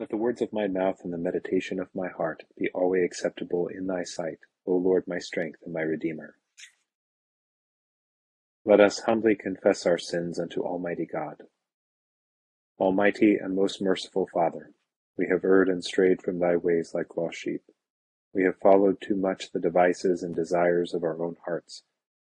Let 0.00 0.08
the 0.08 0.16
words 0.16 0.40
of 0.40 0.50
my 0.50 0.66
mouth 0.66 1.04
and 1.04 1.12
the 1.12 1.18
meditation 1.18 1.78
of 1.78 1.94
my 1.94 2.08
heart 2.08 2.44
be 2.56 2.70
always 2.72 3.04
acceptable 3.04 3.68
in 3.68 3.86
thy 3.86 4.02
sight, 4.02 4.38
O 4.64 4.74
Lord 4.74 5.06
my 5.06 5.18
strength 5.18 5.60
and 5.62 5.74
my 5.74 5.82
Redeemer. 5.82 6.36
Let 8.64 8.80
us 8.80 9.00
humbly 9.00 9.34
confess 9.34 9.84
our 9.84 9.98
sins 9.98 10.40
unto 10.40 10.62
Almighty 10.62 11.04
God. 11.04 11.42
Almighty 12.78 13.36
and 13.36 13.54
most 13.54 13.82
merciful 13.82 14.26
Father, 14.32 14.72
we 15.18 15.26
have 15.28 15.44
erred 15.44 15.68
and 15.68 15.84
strayed 15.84 16.22
from 16.22 16.38
thy 16.38 16.56
ways 16.56 16.92
like 16.94 17.18
lost 17.18 17.36
sheep. 17.36 17.64
We 18.32 18.44
have 18.44 18.56
followed 18.56 19.02
too 19.02 19.16
much 19.16 19.52
the 19.52 19.60
devices 19.60 20.22
and 20.22 20.34
desires 20.34 20.94
of 20.94 21.04
our 21.04 21.22
own 21.22 21.36
hearts. 21.44 21.82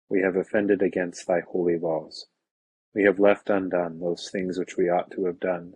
We 0.09 0.21
have 0.21 0.35
offended 0.35 0.81
against 0.81 1.27
thy 1.27 1.41
holy 1.41 1.77
laws. 1.77 2.25
We 2.95 3.03
have 3.03 3.19
left 3.19 3.47
undone 3.47 3.99
those 3.99 4.31
things 4.31 4.57
which 4.57 4.75
we 4.75 4.89
ought 4.89 5.11
to 5.11 5.25
have 5.25 5.39
done 5.39 5.75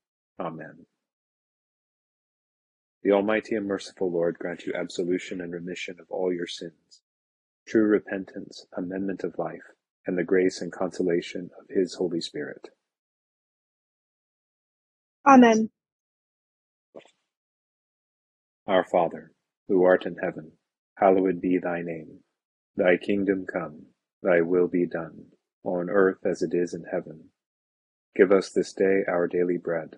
Amen. 0.39 0.85
The 3.03 3.11
Almighty 3.11 3.55
and 3.55 3.67
merciful 3.67 4.11
Lord 4.11 4.37
grant 4.39 4.65
you 4.65 4.73
absolution 4.75 5.41
and 5.41 5.53
remission 5.53 5.97
of 5.99 6.07
all 6.09 6.33
your 6.33 6.47
sins, 6.47 7.01
true 7.67 7.85
repentance, 7.85 8.65
amendment 8.77 9.23
of 9.23 9.39
life, 9.39 9.63
and 10.07 10.17
the 10.17 10.23
grace 10.23 10.61
and 10.61 10.71
consolation 10.71 11.49
of 11.59 11.67
his 11.69 11.95
Holy 11.95 12.21
Spirit. 12.21 12.69
Amen. 15.27 15.69
Our 18.67 18.85
Father, 18.85 19.31
who 19.67 19.83
art 19.83 20.05
in 20.05 20.17
heaven, 20.17 20.53
hallowed 20.97 21.41
be 21.41 21.57
thy 21.57 21.81
name. 21.81 22.19
Thy 22.77 22.97
kingdom 22.97 23.45
come, 23.51 23.87
thy 24.23 24.41
will 24.41 24.67
be 24.67 24.85
done, 24.87 25.25
on 25.63 25.89
earth 25.89 26.25
as 26.25 26.41
it 26.41 26.51
is 26.53 26.73
in 26.73 26.85
heaven. 26.91 27.29
Give 28.15 28.31
us 28.31 28.51
this 28.51 28.73
day 28.73 29.01
our 29.07 29.27
daily 29.27 29.57
bread 29.57 29.97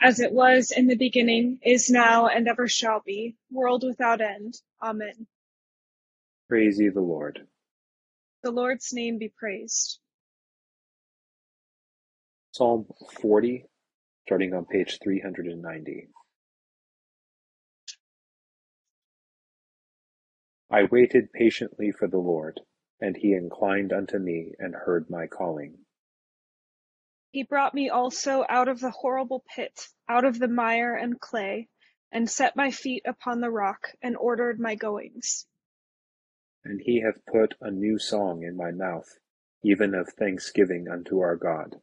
as 0.00 0.20
it 0.20 0.32
was 0.32 0.70
in 0.70 0.86
the 0.86 0.96
beginning, 0.96 1.58
is 1.62 1.90
now, 1.90 2.26
and 2.28 2.48
ever 2.48 2.68
shall 2.68 3.02
be, 3.04 3.36
world 3.50 3.84
without 3.86 4.20
end. 4.20 4.54
Amen. 4.82 5.26
Praise 6.48 6.78
ye 6.78 6.90
the 6.90 7.00
Lord. 7.00 7.40
The 8.42 8.50
Lord's 8.50 8.92
name 8.92 9.18
be 9.18 9.32
praised. 9.36 9.98
Psalm 12.52 12.86
40, 13.20 13.64
starting 14.26 14.54
on 14.54 14.64
page 14.66 14.98
390. 15.02 16.08
I 20.70 20.82
waited 20.90 21.32
patiently 21.32 21.92
for 21.92 22.08
the 22.08 22.18
Lord, 22.18 22.60
and 23.00 23.16
he 23.16 23.32
inclined 23.32 23.92
unto 23.92 24.18
me 24.18 24.52
and 24.58 24.74
heard 24.74 25.08
my 25.08 25.26
calling. 25.26 25.85
He 27.36 27.42
brought 27.42 27.74
me 27.74 27.90
also 27.90 28.46
out 28.48 28.66
of 28.66 28.80
the 28.80 28.90
horrible 28.90 29.44
pit, 29.54 29.88
out 30.08 30.24
of 30.24 30.38
the 30.38 30.48
mire 30.48 30.94
and 30.94 31.20
clay, 31.20 31.68
and 32.10 32.30
set 32.30 32.56
my 32.56 32.70
feet 32.70 33.02
upon 33.04 33.42
the 33.42 33.50
rock, 33.50 33.88
and 34.00 34.16
ordered 34.16 34.58
my 34.58 34.74
goings. 34.74 35.46
And 36.64 36.80
he 36.80 37.02
hath 37.02 37.26
put 37.26 37.52
a 37.60 37.70
new 37.70 37.98
song 37.98 38.42
in 38.42 38.56
my 38.56 38.70
mouth, 38.70 39.18
even 39.62 39.94
of 39.94 40.08
thanksgiving 40.14 40.88
unto 40.88 41.20
our 41.20 41.36
God. 41.36 41.82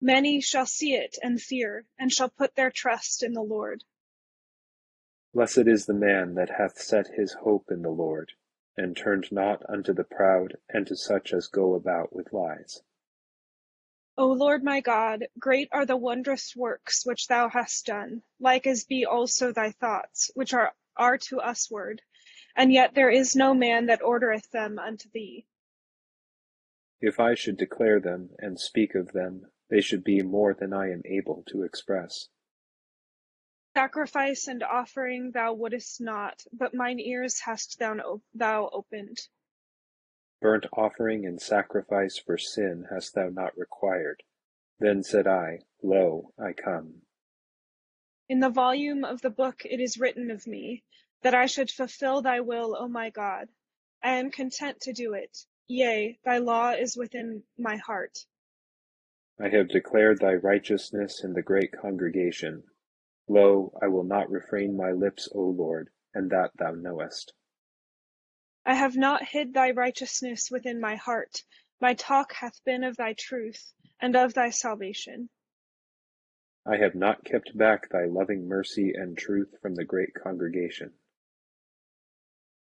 Many 0.00 0.40
shall 0.40 0.66
see 0.66 0.94
it 0.94 1.18
and 1.20 1.42
fear, 1.42 1.84
and 1.98 2.12
shall 2.12 2.30
put 2.30 2.54
their 2.54 2.70
trust 2.70 3.24
in 3.24 3.32
the 3.32 3.42
Lord. 3.42 3.82
Blessed 5.34 5.66
is 5.66 5.86
the 5.86 5.94
man 5.94 6.36
that 6.36 6.50
hath 6.50 6.78
set 6.78 7.08
his 7.08 7.32
hope 7.32 7.72
in 7.72 7.82
the 7.82 7.90
Lord, 7.90 8.34
and 8.76 8.96
turned 8.96 9.32
not 9.32 9.68
unto 9.68 9.92
the 9.92 10.04
proud, 10.04 10.58
and 10.68 10.86
to 10.86 10.94
such 10.94 11.32
as 11.32 11.48
go 11.48 11.74
about 11.74 12.14
with 12.14 12.32
lies. 12.32 12.82
O 14.18 14.28
Lord 14.28 14.64
my 14.64 14.80
God, 14.80 15.26
great 15.38 15.68
are 15.72 15.84
the 15.84 15.96
wondrous 15.96 16.56
works 16.56 17.04
which 17.04 17.26
thou 17.26 17.50
hast 17.50 17.84
done, 17.84 18.22
like 18.40 18.66
as 18.66 18.84
be 18.84 19.04
also 19.04 19.52
thy 19.52 19.72
thoughts, 19.72 20.30
which 20.34 20.54
are, 20.54 20.74
are 20.96 21.18
to 21.18 21.40
usward, 21.44 22.00
and 22.54 22.72
yet 22.72 22.94
there 22.94 23.10
is 23.10 23.36
no 23.36 23.52
man 23.52 23.86
that 23.86 24.00
ordereth 24.00 24.50
them 24.50 24.78
unto 24.78 25.10
thee. 25.10 25.46
If 26.98 27.20
I 27.20 27.34
should 27.34 27.58
declare 27.58 28.00
them 28.00 28.30
and 28.38 28.58
speak 28.58 28.94
of 28.94 29.12
them, 29.12 29.50
they 29.68 29.82
should 29.82 30.02
be 30.02 30.22
more 30.22 30.54
than 30.54 30.72
I 30.72 30.92
am 30.92 31.02
able 31.04 31.44
to 31.48 31.62
express. 31.62 32.28
Sacrifice 33.74 34.48
and 34.48 34.62
offering 34.62 35.32
thou 35.32 35.52
wouldest 35.52 36.00
not, 36.00 36.42
but 36.54 36.72
mine 36.72 36.98
ears 37.00 37.40
hast 37.40 37.78
thou, 37.78 38.22
thou 38.32 38.70
opened. 38.72 39.28
Burnt 40.40 40.66
offering 40.72 41.24
and 41.24 41.40
sacrifice 41.40 42.18
for 42.18 42.36
sin 42.36 42.86
hast 42.90 43.14
thou 43.14 43.28
not 43.28 43.56
required. 43.56 44.22
Then 44.78 45.02
said 45.02 45.26
I, 45.26 45.60
Lo, 45.82 46.32
I 46.38 46.52
come. 46.52 47.02
In 48.28 48.40
the 48.40 48.50
volume 48.50 49.04
of 49.04 49.22
the 49.22 49.30
book 49.30 49.64
it 49.64 49.80
is 49.80 49.98
written 49.98 50.30
of 50.30 50.46
me, 50.46 50.84
that 51.22 51.34
I 51.34 51.46
should 51.46 51.70
fulfill 51.70 52.22
thy 52.22 52.40
will, 52.40 52.76
O 52.76 52.88
my 52.88 53.10
God. 53.10 53.48
I 54.02 54.16
am 54.16 54.30
content 54.30 54.80
to 54.82 54.92
do 54.92 55.14
it. 55.14 55.46
Yea, 55.68 56.18
thy 56.24 56.38
law 56.38 56.70
is 56.70 56.96
within 56.96 57.42
my 57.58 57.76
heart. 57.76 58.26
I 59.40 59.48
have 59.48 59.68
declared 59.68 60.20
thy 60.20 60.34
righteousness 60.34 61.24
in 61.24 61.32
the 61.32 61.42
great 61.42 61.72
congregation. 61.72 62.64
Lo, 63.28 63.72
I 63.82 63.88
will 63.88 64.04
not 64.04 64.30
refrain 64.30 64.76
my 64.76 64.92
lips, 64.92 65.28
O 65.34 65.40
Lord, 65.40 65.90
and 66.14 66.30
that 66.30 66.52
thou 66.56 66.72
knowest. 66.72 67.32
I 68.68 68.74
have 68.74 68.96
not 68.96 69.22
hid 69.22 69.54
thy 69.54 69.70
righteousness 69.70 70.50
within 70.50 70.80
my 70.80 70.96
heart: 70.96 71.44
my 71.80 71.94
talk 71.94 72.32
hath 72.32 72.64
been 72.64 72.82
of 72.82 72.96
thy 72.96 73.12
truth, 73.12 73.72
and 74.00 74.16
of 74.16 74.34
thy 74.34 74.50
salvation. 74.50 75.28
I 76.66 76.76
have 76.78 76.96
not 76.96 77.24
kept 77.24 77.56
back 77.56 77.88
thy 77.88 78.06
loving 78.06 78.48
mercy 78.48 78.92
and 78.92 79.16
truth 79.16 79.54
from 79.62 79.76
the 79.76 79.84
great 79.84 80.14
congregation. 80.14 80.94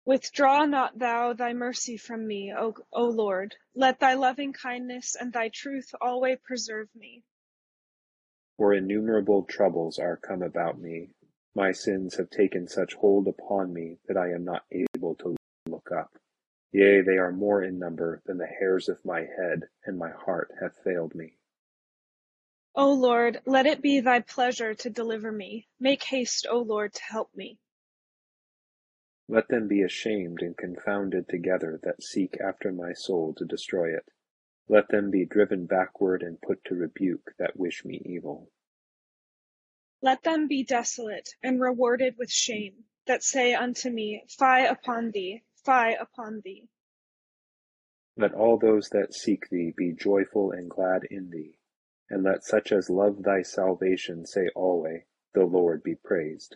Withdraw 0.06 0.64
not 0.64 0.98
thou 0.98 1.34
thy 1.34 1.52
mercy 1.52 1.98
from 1.98 2.26
me, 2.26 2.54
O, 2.58 2.76
o 2.94 3.04
Lord. 3.04 3.58
Let 3.76 4.00
thy 4.00 4.14
loving 4.14 4.54
kindness 4.54 5.18
and 5.20 5.34
thy 5.34 5.50
truth 5.50 5.94
always 6.00 6.38
preserve 6.42 6.88
me. 6.96 7.24
For 8.56 8.74
innumerable 8.74 9.44
troubles 9.44 10.00
are 10.00 10.16
come 10.16 10.44
about 10.44 10.80
me. 10.80 11.10
My 11.56 11.74
sins 11.74 12.16
have 12.16 12.30
taken 12.30 12.70
such 12.70 12.94
hold 12.94 13.28
upon 13.28 13.74
me 13.74 13.98
that 14.08 14.16
I 14.16 14.32
am 14.32 14.46
not 14.46 14.64
able 14.72 15.16
to. 15.16 15.36
Yea, 16.72 17.02
they 17.02 17.18
are 17.18 17.32
more 17.32 17.64
in 17.64 17.80
number 17.80 18.22
than 18.26 18.38
the 18.38 18.46
hairs 18.46 18.90
of 18.90 19.04
my 19.04 19.22
head, 19.22 19.68
and 19.86 19.98
my 19.98 20.12
heart 20.12 20.52
hath 20.62 20.78
failed 20.84 21.16
me. 21.16 21.34
O 22.76 22.94
Lord, 22.94 23.42
let 23.46 23.66
it 23.66 23.82
be 23.82 24.00
thy 24.00 24.20
pleasure 24.20 24.76
to 24.76 24.90
deliver 24.90 25.32
me. 25.32 25.68
Make 25.80 26.04
haste, 26.04 26.46
O 26.50 26.60
Lord, 26.60 26.94
to 26.94 27.04
help 27.04 27.36
me. 27.36 27.58
Let 29.28 29.48
them 29.48 29.68
be 29.68 29.82
ashamed 29.82 30.42
and 30.42 30.56
confounded 30.56 31.28
together 31.28 31.80
that 31.84 32.04
seek 32.04 32.38
after 32.40 32.72
my 32.72 32.94
soul 32.94 33.34
to 33.36 33.46
destroy 33.46 33.96
it. 33.96 34.06
Let 34.68 34.90
them 34.90 35.10
be 35.10 35.26
driven 35.26 35.66
backward 35.66 36.22
and 36.22 36.40
put 36.40 36.64
to 36.66 36.76
rebuke 36.76 37.34
that 37.40 37.58
wish 37.58 37.84
me 37.84 38.02
evil. 38.06 38.52
Let 40.02 40.24
them 40.24 40.48
be 40.48 40.64
desolate 40.64 41.30
and 41.44 41.60
rewarded 41.60 42.16
with 42.18 42.32
shame, 42.32 42.86
that 43.08 43.24
say 43.24 43.56
unto 43.56 43.90
me, 43.90 44.24
Fie 44.30 44.66
upon 44.66 45.12
thee, 45.12 45.44
fie 45.66 45.96
upon 46.00 46.42
thee. 46.44 46.68
Let 48.18 48.34
all 48.34 48.58
those 48.58 48.90
that 48.90 49.14
seek 49.14 49.50
thee 49.50 49.74
be 49.76 49.94
joyful 49.94 50.52
and 50.52 50.70
glad 50.70 51.04
in 51.10 51.30
thee, 51.30 51.58
and 52.10 52.24
let 52.24 52.44
such 52.44 52.72
as 52.72 52.90
love 52.90 53.24
thy 53.24 53.44
salvation 53.44 54.26
say 54.26 54.50
alway, 54.56 55.06
The 55.34 55.46
Lord 55.46 55.84
be 55.84 55.96
praised. 55.96 56.56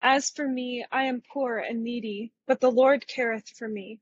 As 0.00 0.30
for 0.30 0.46
me, 0.46 0.86
I 0.92 1.04
am 1.04 1.22
poor 1.32 1.58
and 1.58 1.82
needy, 1.82 2.32
but 2.46 2.60
the 2.60 2.70
Lord 2.70 3.06
careth 3.08 3.48
for 3.48 3.66
me. 3.66 4.00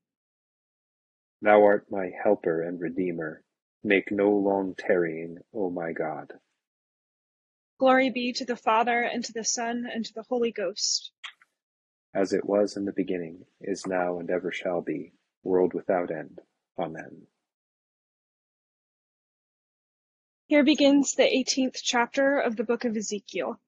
Thou 1.40 1.62
art 1.64 1.90
my 1.90 2.10
helper 2.22 2.62
and 2.62 2.80
redeemer. 2.80 3.42
Make 3.82 4.10
no 4.10 4.30
long 4.30 4.74
tarrying, 4.74 5.38
O 5.54 5.70
my 5.70 5.92
God. 5.92 6.32
Glory 7.78 8.10
be 8.10 8.32
to 8.34 8.44
the 8.44 8.56
Father, 8.56 9.00
and 9.00 9.24
to 9.24 9.32
the 9.32 9.44
Son, 9.44 9.86
and 9.90 10.04
to 10.04 10.12
the 10.14 10.24
Holy 10.28 10.50
Ghost. 10.52 11.12
As 12.16 12.32
it 12.32 12.46
was 12.46 12.78
in 12.78 12.86
the 12.86 12.92
beginning, 12.92 13.44
is 13.60 13.86
now, 13.86 14.18
and 14.18 14.30
ever 14.30 14.50
shall 14.50 14.80
be, 14.80 15.12
world 15.42 15.74
without 15.74 16.10
end. 16.10 16.40
Amen. 16.78 17.26
Here 20.46 20.64
begins 20.64 21.14
the 21.14 21.24
18th 21.24 21.78
chapter 21.82 22.38
of 22.38 22.56
the 22.56 22.64
book 22.64 22.86
of 22.86 22.96
Ezekiel. 22.96 23.60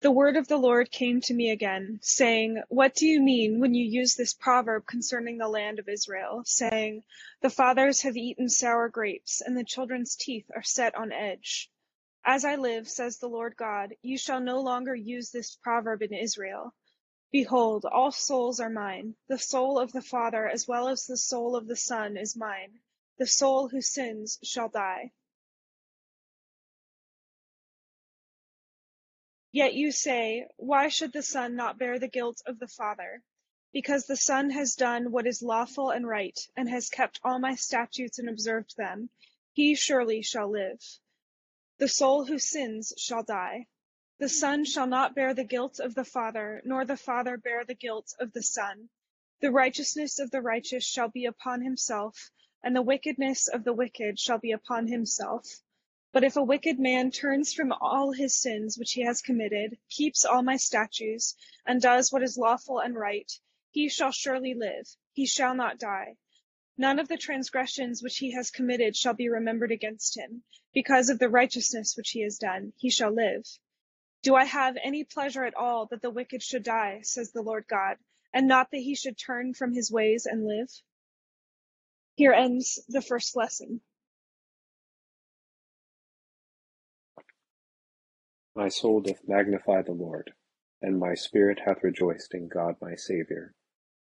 The 0.00 0.10
word 0.10 0.38
of 0.38 0.48
the 0.48 0.56
Lord 0.56 0.90
came 0.90 1.20
to 1.20 1.34
me 1.34 1.50
again, 1.50 1.98
saying, 2.00 2.62
What 2.68 2.94
do 2.94 3.06
you 3.06 3.20
mean 3.20 3.60
when 3.60 3.74
you 3.74 3.84
use 3.84 4.14
this 4.14 4.32
proverb 4.32 4.86
concerning 4.86 5.36
the 5.36 5.46
land 5.46 5.78
of 5.78 5.90
Israel, 5.90 6.42
saying, 6.46 7.04
The 7.42 7.50
fathers 7.50 8.00
have 8.00 8.16
eaten 8.16 8.48
sour 8.48 8.88
grapes, 8.88 9.42
and 9.42 9.54
the 9.54 9.62
children's 9.62 10.16
teeth 10.16 10.50
are 10.56 10.62
set 10.62 10.94
on 10.94 11.12
edge? 11.12 11.70
As 12.24 12.46
I 12.46 12.56
live, 12.56 12.88
says 12.88 13.18
the 13.18 13.28
Lord 13.28 13.58
God, 13.58 13.94
you 14.00 14.16
shall 14.16 14.40
no 14.40 14.62
longer 14.62 14.94
use 14.94 15.30
this 15.30 15.56
proverb 15.56 16.00
in 16.00 16.14
Israel. 16.14 16.72
Behold, 17.34 17.84
all 17.84 18.12
souls 18.12 18.60
are 18.60 18.70
mine. 18.70 19.16
The 19.26 19.40
soul 19.40 19.76
of 19.80 19.90
the 19.90 20.02
Father 20.02 20.48
as 20.48 20.68
well 20.68 20.86
as 20.86 21.04
the 21.04 21.16
soul 21.16 21.56
of 21.56 21.66
the 21.66 21.74
Son 21.74 22.16
is 22.16 22.36
mine. 22.36 22.78
The 23.18 23.26
soul 23.26 23.66
who 23.68 23.80
sins 23.80 24.38
shall 24.44 24.68
die. 24.68 25.10
Yet 29.50 29.74
you 29.74 29.90
say, 29.90 30.46
Why 30.58 30.86
should 30.86 31.12
the 31.12 31.24
Son 31.24 31.56
not 31.56 31.76
bear 31.76 31.98
the 31.98 32.06
guilt 32.06 32.40
of 32.46 32.60
the 32.60 32.68
Father? 32.68 33.24
Because 33.72 34.06
the 34.06 34.16
Son 34.16 34.50
has 34.50 34.76
done 34.76 35.10
what 35.10 35.26
is 35.26 35.42
lawful 35.42 35.90
and 35.90 36.06
right, 36.06 36.38
and 36.56 36.68
has 36.68 36.88
kept 36.88 37.18
all 37.24 37.40
my 37.40 37.56
statutes 37.56 38.20
and 38.20 38.28
observed 38.28 38.76
them, 38.76 39.10
he 39.52 39.74
surely 39.74 40.22
shall 40.22 40.48
live. 40.48 40.80
The 41.78 41.88
soul 41.88 42.26
who 42.26 42.38
sins 42.38 42.92
shall 42.96 43.24
die. 43.24 43.66
The 44.18 44.28
Son 44.28 44.64
shall 44.64 44.86
not 44.86 45.16
bear 45.16 45.34
the 45.34 45.42
guilt 45.42 45.80
of 45.80 45.96
the 45.96 46.04
Father, 46.04 46.62
nor 46.64 46.84
the 46.84 46.96
Father 46.96 47.36
bear 47.36 47.64
the 47.64 47.74
guilt 47.74 48.14
of 48.20 48.32
the 48.32 48.44
Son. 48.44 48.88
The 49.40 49.50
righteousness 49.50 50.20
of 50.20 50.30
the 50.30 50.40
righteous 50.40 50.84
shall 50.86 51.08
be 51.08 51.24
upon 51.24 51.62
himself, 51.62 52.30
and 52.62 52.76
the 52.76 52.82
wickedness 52.82 53.48
of 53.48 53.64
the 53.64 53.72
wicked 53.72 54.20
shall 54.20 54.38
be 54.38 54.52
upon 54.52 54.86
himself. 54.86 55.60
But 56.12 56.22
if 56.22 56.36
a 56.36 56.44
wicked 56.44 56.78
man 56.78 57.10
turns 57.10 57.52
from 57.52 57.72
all 57.72 58.12
his 58.12 58.36
sins 58.40 58.78
which 58.78 58.92
he 58.92 59.02
has 59.02 59.20
committed, 59.20 59.78
keeps 59.90 60.24
all 60.24 60.42
my 60.42 60.58
statutes, 60.58 61.34
and 61.66 61.82
does 61.82 62.12
what 62.12 62.22
is 62.22 62.38
lawful 62.38 62.78
and 62.78 62.94
right, 62.94 63.30
he 63.72 63.88
shall 63.88 64.12
surely 64.12 64.54
live, 64.54 64.86
he 65.12 65.26
shall 65.26 65.56
not 65.56 65.80
die. 65.80 66.16
None 66.78 67.00
of 67.00 67.08
the 67.08 67.18
transgressions 67.18 68.00
which 68.00 68.18
he 68.18 68.30
has 68.30 68.52
committed 68.52 68.94
shall 68.94 69.14
be 69.14 69.28
remembered 69.28 69.72
against 69.72 70.16
him. 70.16 70.44
Because 70.72 71.08
of 71.08 71.18
the 71.18 71.28
righteousness 71.28 71.96
which 71.96 72.10
he 72.10 72.22
has 72.22 72.38
done, 72.38 72.72
he 72.76 72.90
shall 72.90 73.10
live. 73.10 73.44
Do 74.24 74.34
I 74.34 74.44
have 74.44 74.78
any 74.82 75.04
pleasure 75.04 75.44
at 75.44 75.54
all 75.54 75.84
that 75.90 76.00
the 76.00 76.10
wicked 76.10 76.42
should 76.42 76.62
die, 76.62 77.02
says 77.02 77.32
the 77.32 77.42
Lord 77.42 77.66
God, 77.68 77.98
and 78.32 78.48
not 78.48 78.70
that 78.70 78.78
he 78.78 78.94
should 78.94 79.18
turn 79.18 79.52
from 79.52 79.74
his 79.74 79.92
ways 79.92 80.24
and 80.24 80.46
live? 80.46 80.70
Here 82.14 82.32
ends 82.32 82.82
the 82.88 83.02
first 83.02 83.36
lesson. 83.36 83.82
My 88.54 88.70
soul 88.70 89.02
doth 89.02 89.28
magnify 89.28 89.82
the 89.82 89.92
Lord, 89.92 90.32
and 90.80 90.98
my 90.98 91.14
spirit 91.14 91.60
hath 91.66 91.84
rejoiced 91.84 92.32
in 92.32 92.48
God 92.48 92.76
my 92.80 92.94
Saviour. 92.94 93.52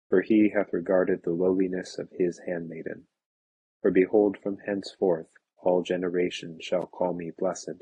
For 0.10 0.22
he 0.22 0.50
hath 0.50 0.72
regarded 0.72 1.24
the 1.24 1.32
lowliness 1.32 1.98
of 1.98 2.12
his 2.12 2.40
handmaiden. 2.46 3.08
For 3.82 3.90
behold, 3.90 4.38
from 4.38 4.60
henceforth 4.60 5.32
all 5.58 5.82
generations 5.82 6.64
shall 6.64 6.86
call 6.86 7.14
me 7.14 7.32
blessed. 7.36 7.82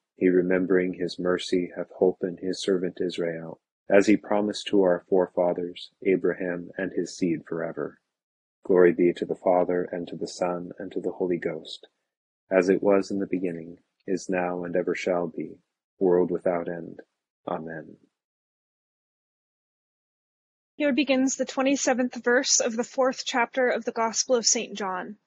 He 0.17 0.29
remembering 0.29 0.93
his 0.93 1.17
mercy 1.17 1.71
hath 1.75 1.91
holpen 1.91 2.37
his 2.37 2.61
servant 2.61 2.99
Israel, 3.01 3.59
as 3.89 4.07
he 4.07 4.17
promised 4.17 4.67
to 4.67 4.81
our 4.81 5.05
forefathers, 5.09 5.91
Abraham 6.03 6.71
and 6.77 6.91
his 6.91 7.15
seed 7.15 7.45
forever. 7.45 7.99
Glory 8.63 8.93
be 8.93 9.13
to 9.13 9.25
the 9.25 9.35
Father, 9.35 9.83
and 9.83 10.07
to 10.07 10.15
the 10.15 10.27
Son, 10.27 10.71
and 10.77 10.91
to 10.91 11.01
the 11.01 11.13
Holy 11.13 11.37
Ghost, 11.37 11.87
as 12.49 12.69
it 12.69 12.83
was 12.83 13.09
in 13.09 13.19
the 13.19 13.25
beginning, 13.25 13.79
is 14.05 14.29
now, 14.29 14.63
and 14.63 14.75
ever 14.75 14.93
shall 14.93 15.27
be, 15.27 15.57
world 15.97 16.29
without 16.29 16.67
end. 16.67 17.01
Amen. 17.47 17.97
Here 20.75 20.93
begins 20.93 21.35
the 21.35 21.45
27th 21.45 22.23
verse 22.23 22.59
of 22.59 22.75
the 22.75 22.83
fourth 22.83 23.23
chapter 23.25 23.69
of 23.69 23.85
the 23.85 23.91
Gospel 23.91 24.35
of 24.35 24.45
St. 24.45 24.75
John. 24.75 25.17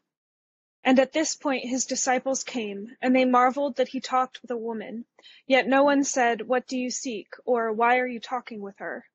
And 0.87 0.99
at 0.99 1.15
this 1.15 1.35
point 1.35 1.65
his 1.65 1.87
disciples 1.87 2.45
came, 2.45 2.95
and 3.01 3.17
they 3.17 3.25
marveled 3.25 3.77
that 3.77 3.89
he 3.89 4.01
talked 4.01 4.43
with 4.43 4.51
a 4.51 4.57
woman. 4.57 5.07
Yet 5.47 5.67
no 5.67 5.83
one 5.83 6.05
said, 6.05 6.43
What 6.43 6.67
do 6.67 6.77
you 6.77 6.91
seek? 6.91 7.29
or 7.47 7.73
Why 7.73 7.99
are 7.99 8.07
you 8.07 8.21
talking 8.21 8.61
with 8.61 8.77
her? 8.77 9.07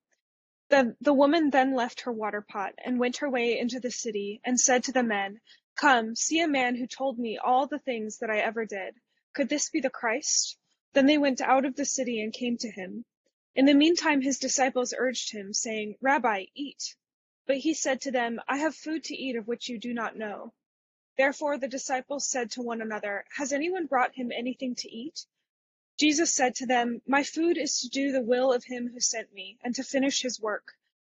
The, 0.70 0.96
the 1.00 1.14
woman 1.14 1.52
then 1.52 1.76
left 1.76 2.02
her 2.02 2.12
water 2.12 2.42
pot, 2.42 2.74
and 2.84 3.00
went 3.00 3.18
her 3.18 3.30
way 3.30 3.60
into 3.60 3.80
the 3.80 3.92
city, 3.92 4.42
and 4.44 4.60
said 4.60 4.84
to 4.86 4.92
the 4.92 5.04
men, 5.04 5.42
Come, 5.76 6.16
see 6.16 6.40
a 6.40 6.48
man 6.48 6.76
who 6.76 6.88
told 6.88 7.20
me 7.20 7.38
all 7.38 7.68
the 7.68 7.78
things 7.78 8.18
that 8.18 8.32
I 8.32 8.40
ever 8.40 8.66
did. 8.66 8.96
Could 9.34 9.50
this 9.50 9.70
be 9.70 9.80
the 9.80 9.92
Christ? 9.92 10.58
Then 10.94 11.06
they 11.06 11.20
went 11.20 11.40
out 11.40 11.66
of 11.66 11.76
the 11.76 11.86
city 11.86 12.20
and 12.20 12.34
came 12.34 12.58
to 12.58 12.72
him. 12.72 13.06
In 13.54 13.66
the 13.66 13.76
meantime 13.76 14.22
his 14.22 14.40
disciples 14.40 14.92
urged 14.98 15.34
him, 15.34 15.54
saying, 15.54 15.98
Rabbi, 16.02 16.46
eat. 16.56 16.96
But 17.46 17.58
he 17.58 17.76
said 17.76 18.02
to 18.02 18.12
them, 18.12 18.40
I 18.48 18.58
have 18.58 18.74
food 18.74 19.04
to 19.04 19.16
eat 19.16 19.36
of 19.36 19.48
which 19.48 19.70
you 19.70 19.78
do 19.78 19.94
not 19.94 20.18
know. 20.18 20.52
Therefore 21.20 21.58
the 21.58 21.68
disciples 21.68 22.26
said 22.26 22.52
to 22.52 22.62
one 22.62 22.82
another, 22.82 23.26
Has 23.36 23.52
anyone 23.52 23.88
brought 23.88 24.16
him 24.16 24.32
anything 24.32 24.76
to 24.76 24.90
eat? 24.90 25.26
Jesus 25.98 26.34
said 26.34 26.56
to 26.56 26.66
them, 26.66 27.02
My 27.06 27.24
food 27.24 27.58
is 27.58 27.82
to 27.82 27.90
do 27.90 28.14
the 28.14 28.22
will 28.22 28.54
of 28.54 28.64
him 28.64 28.88
who 28.88 29.02
sent 29.02 29.34
me, 29.34 29.58
and 29.62 29.76
to 29.76 29.84
finish 29.84 30.22
his 30.22 30.40
work. 30.40 30.78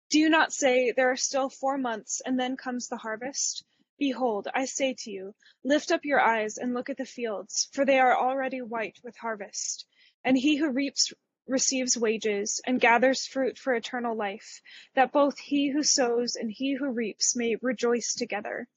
Do 0.10 0.18
you 0.18 0.28
not 0.28 0.54
say, 0.54 0.90
There 0.90 1.12
are 1.12 1.16
still 1.16 1.50
four 1.50 1.78
months, 1.78 2.20
and 2.26 2.40
then 2.40 2.58
comes 2.58 2.88
the 2.88 2.98
harvest? 2.98 3.64
Behold, 4.00 4.48
I 4.56 4.66
say 4.66 4.96
to 4.96 5.12
you, 5.12 5.36
lift 5.64 5.92
up 5.92 6.04
your 6.04 6.20
eyes 6.20 6.58
and 6.58 6.74
look 6.74 6.90
at 6.90 6.98
the 6.98 7.06
fields, 7.06 7.70
for 7.72 7.86
they 7.86 8.00
are 8.00 8.18
already 8.18 8.64
white 8.64 8.98
with 9.04 9.16
harvest. 9.18 9.86
And 10.24 10.36
he 10.36 10.56
who 10.56 10.72
reaps 10.72 11.14
receives 11.46 11.96
wages, 11.96 12.60
and 12.66 12.82
gathers 12.82 13.28
fruit 13.28 13.60
for 13.60 13.76
eternal 13.76 14.16
life, 14.16 14.64
that 14.96 15.12
both 15.12 15.38
he 15.38 15.70
who 15.70 15.84
sows 15.84 16.36
and 16.36 16.50
he 16.50 16.74
who 16.74 16.90
reaps 16.90 17.36
may 17.36 17.56
rejoice 17.62 18.16
together. 18.16 18.68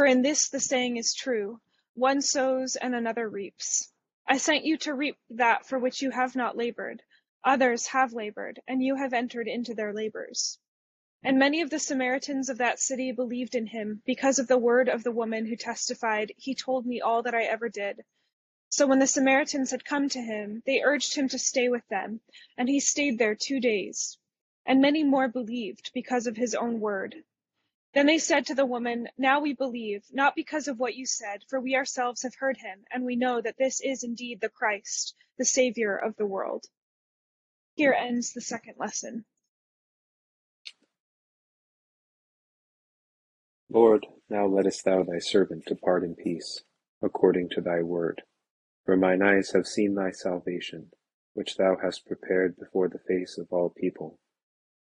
For 0.00 0.06
in 0.06 0.22
this 0.22 0.48
the 0.48 0.60
saying 0.60 0.96
is 0.96 1.12
true, 1.12 1.60
one 1.92 2.22
sows 2.22 2.74
and 2.74 2.94
another 2.94 3.28
reaps. 3.28 3.92
I 4.26 4.38
sent 4.38 4.64
you 4.64 4.78
to 4.78 4.94
reap 4.94 5.18
that 5.28 5.66
for 5.66 5.78
which 5.78 6.00
you 6.00 6.08
have 6.08 6.34
not 6.34 6.56
labored. 6.56 7.02
Others 7.44 7.88
have 7.88 8.14
labored, 8.14 8.62
and 8.66 8.82
you 8.82 8.96
have 8.96 9.12
entered 9.12 9.46
into 9.46 9.74
their 9.74 9.92
labors. 9.92 10.58
And 11.22 11.38
many 11.38 11.60
of 11.60 11.68
the 11.68 11.78
Samaritans 11.78 12.48
of 12.48 12.56
that 12.56 12.80
city 12.80 13.12
believed 13.12 13.54
in 13.54 13.66
him 13.66 14.00
because 14.06 14.38
of 14.38 14.48
the 14.48 14.56
word 14.56 14.88
of 14.88 15.04
the 15.04 15.12
woman 15.12 15.44
who 15.44 15.54
testified, 15.54 16.32
He 16.38 16.54
told 16.54 16.86
me 16.86 17.02
all 17.02 17.22
that 17.24 17.34
I 17.34 17.42
ever 17.42 17.68
did. 17.68 18.02
So 18.70 18.86
when 18.86 19.00
the 19.00 19.06
Samaritans 19.06 19.70
had 19.70 19.84
come 19.84 20.08
to 20.08 20.22
him, 20.22 20.62
they 20.64 20.80
urged 20.80 21.14
him 21.14 21.28
to 21.28 21.38
stay 21.38 21.68
with 21.68 21.86
them, 21.88 22.22
and 22.56 22.70
he 22.70 22.80
stayed 22.80 23.18
there 23.18 23.34
two 23.34 23.60
days. 23.60 24.16
And 24.64 24.80
many 24.80 25.04
more 25.04 25.28
believed 25.28 25.90
because 25.92 26.26
of 26.26 26.38
his 26.38 26.54
own 26.54 26.80
word. 26.80 27.22
Then 27.92 28.06
they 28.06 28.18
said 28.18 28.46
to 28.46 28.54
the 28.54 28.66
woman, 28.66 29.08
Now 29.18 29.40
we 29.40 29.52
believe, 29.52 30.04
not 30.12 30.36
because 30.36 30.68
of 30.68 30.78
what 30.78 30.94
you 30.94 31.06
said, 31.06 31.44
for 31.48 31.60
we 31.60 31.74
ourselves 31.74 32.22
have 32.22 32.36
heard 32.36 32.56
him, 32.56 32.84
and 32.92 33.04
we 33.04 33.16
know 33.16 33.40
that 33.40 33.58
this 33.58 33.80
is 33.80 34.04
indeed 34.04 34.40
the 34.40 34.48
Christ, 34.48 35.14
the 35.38 35.44
Savior 35.44 35.96
of 35.96 36.14
the 36.16 36.26
world. 36.26 36.66
Here 37.74 37.92
ends 37.92 38.32
the 38.32 38.40
second 38.40 38.74
lesson. 38.78 39.24
Lord, 43.68 44.06
now 44.28 44.46
lettest 44.46 44.84
thou 44.84 45.02
thy 45.02 45.18
servant 45.18 45.64
depart 45.64 46.04
in 46.04 46.14
peace, 46.14 46.62
according 47.02 47.48
to 47.50 47.60
thy 47.60 47.82
word. 47.82 48.22
For 48.84 48.96
mine 48.96 49.22
eyes 49.22 49.50
have 49.50 49.66
seen 49.66 49.94
thy 49.94 50.12
salvation, 50.12 50.92
which 51.34 51.56
thou 51.56 51.76
hast 51.76 52.06
prepared 52.06 52.56
before 52.56 52.88
the 52.88 52.98
face 52.98 53.36
of 53.36 53.52
all 53.52 53.70
people, 53.70 54.20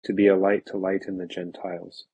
to 0.04 0.12
be 0.14 0.26
a 0.26 0.36
light 0.36 0.64
to 0.66 0.78
lighten 0.78 1.18
the 1.18 1.26
Gentiles, 1.26 2.06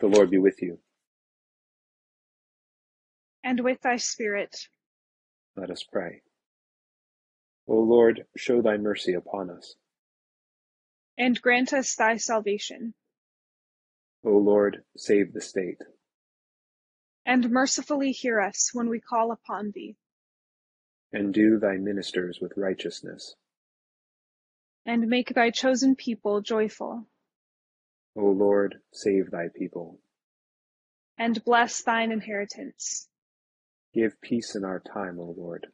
The 0.00 0.06
Lord 0.06 0.30
be 0.30 0.38
with 0.38 0.60
you. 0.60 0.78
And 3.42 3.60
with 3.60 3.80
thy 3.82 3.96
spirit. 3.96 4.56
Let 5.56 5.70
us 5.70 5.82
pray. 5.82 6.22
O 7.68 7.76
Lord, 7.76 8.24
show 8.36 8.62
thy 8.62 8.76
mercy 8.76 9.14
upon 9.14 9.50
us. 9.50 9.74
And 11.16 11.40
grant 11.40 11.72
us 11.72 11.94
thy 11.94 12.16
salvation. 12.16 12.94
O 14.24 14.30
Lord, 14.30 14.82
save 14.96 15.32
the 15.32 15.40
state 15.40 15.78
and 17.26 17.50
mercifully 17.50 18.12
hear 18.12 18.40
us 18.40 18.70
when 18.72 18.88
we 18.88 19.00
call 19.00 19.32
upon 19.32 19.72
thee. 19.74 19.96
And 21.12 21.34
do 21.34 21.58
thy 21.58 21.76
ministers 21.76 22.38
with 22.40 22.52
righteousness. 22.56 23.34
And 24.86 25.08
make 25.08 25.34
thy 25.34 25.50
chosen 25.50 25.96
people 25.96 26.40
joyful. 26.40 27.04
O 28.16 28.26
Lord, 28.26 28.76
save 28.92 29.30
thy 29.30 29.48
people. 29.54 30.00
And 31.18 31.42
bless 31.44 31.82
thine 31.82 32.12
inheritance. 32.12 33.08
Give 33.94 34.20
peace 34.20 34.54
in 34.54 34.64
our 34.64 34.80
time, 34.80 35.18
O 35.18 35.34
Lord. 35.36 35.66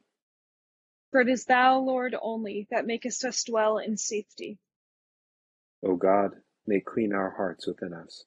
For 1.11 1.21
it 1.21 1.29
is 1.29 1.45
thou, 1.45 1.79
Lord, 1.79 2.15
only 2.21 2.67
that 2.71 2.85
makest 2.85 3.23
us 3.23 3.43
dwell 3.43 3.77
in 3.77 3.97
safety. 3.97 4.57
O 5.83 5.95
God, 5.95 6.31
may 6.65 6.79
clean 6.79 7.13
our 7.13 7.31
hearts 7.31 7.67
within 7.67 7.93
us 7.93 8.23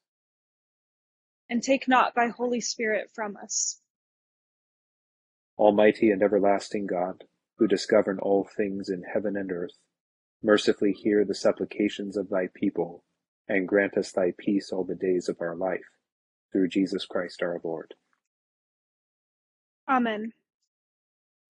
and 1.48 1.62
take 1.62 1.88
not 1.88 2.14
thy 2.14 2.28
Holy 2.28 2.60
Spirit 2.60 3.10
from 3.14 3.36
us. 3.36 3.80
Almighty 5.58 6.10
and 6.10 6.22
everlasting 6.22 6.86
God, 6.86 7.24
who 7.58 7.66
dost 7.66 7.88
govern 7.88 8.18
all 8.18 8.44
things 8.44 8.88
in 8.88 9.02
heaven 9.02 9.36
and 9.36 9.50
earth, 9.50 9.78
mercifully 10.42 10.92
hear 10.92 11.24
the 11.24 11.34
supplications 11.34 12.16
of 12.16 12.28
thy 12.28 12.48
people, 12.54 13.04
and 13.48 13.68
grant 13.68 13.96
us 13.96 14.12
thy 14.12 14.32
peace 14.38 14.72
all 14.72 14.84
the 14.84 14.94
days 14.94 15.28
of 15.28 15.40
our 15.40 15.54
life, 15.54 15.86
through 16.52 16.68
Jesus 16.68 17.06
Christ 17.06 17.42
our 17.42 17.60
Lord. 17.62 17.94
Amen. 19.88 20.32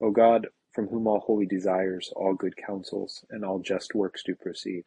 O 0.01 0.11
God, 0.11 0.47
from 0.73 0.87
whom 0.87 1.07
all 1.07 1.19
holy 1.19 1.45
desires, 1.47 2.11
all 2.15 2.35
good 2.35 2.55
counsels, 2.55 3.25
and 3.29 3.43
all 3.43 3.59
just 3.59 3.95
works 3.95 4.21
do 4.23 4.35
proceed, 4.35 4.83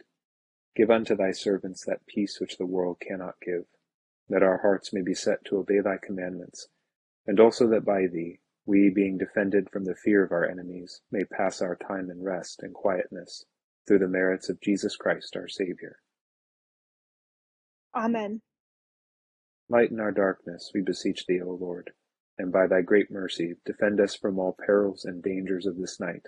give 0.76 0.90
unto 0.90 1.16
thy 1.16 1.32
servants 1.32 1.84
that 1.84 2.06
peace 2.06 2.38
which 2.40 2.58
the 2.58 2.66
world 2.66 2.98
cannot 3.00 3.34
give 3.44 3.64
that 4.30 4.42
our 4.44 4.58
hearts 4.58 4.92
may 4.92 5.02
be 5.02 5.12
set 5.12 5.44
to 5.44 5.58
obey 5.58 5.80
thy 5.80 5.98
commandments, 6.00 6.68
and 7.26 7.40
also 7.40 7.66
that 7.66 7.84
by 7.84 8.06
thee, 8.06 8.38
we, 8.64 8.88
being 8.88 9.18
defended 9.18 9.68
from 9.68 9.84
the 9.84 9.94
fear 9.94 10.24
of 10.24 10.30
our 10.30 10.48
enemies, 10.48 11.00
may 11.10 11.24
pass 11.24 11.60
our 11.60 11.74
time 11.74 12.08
in 12.10 12.22
rest 12.22 12.62
and 12.62 12.72
quietness, 12.72 13.44
through 13.86 13.98
the 13.98 14.06
merits 14.06 14.48
of 14.48 14.60
Jesus 14.60 14.94
Christ 14.94 15.34
our 15.36 15.48
Saviour. 15.48 15.96
Amen. 17.94 18.40
Lighten 19.68 20.00
our 20.00 20.12
darkness, 20.12 20.70
we 20.74 20.80
beseech 20.80 21.26
thee, 21.26 21.40
O 21.40 21.50
Lord, 21.60 21.90
and 22.38 22.52
by 22.52 22.66
thy 22.66 22.82
great 22.82 23.10
mercy 23.10 23.54
defend 23.64 24.00
us 24.00 24.14
from 24.14 24.38
all 24.38 24.56
perils 24.66 25.04
and 25.04 25.22
dangers 25.22 25.66
of 25.66 25.76
this 25.76 26.00
night, 26.00 26.26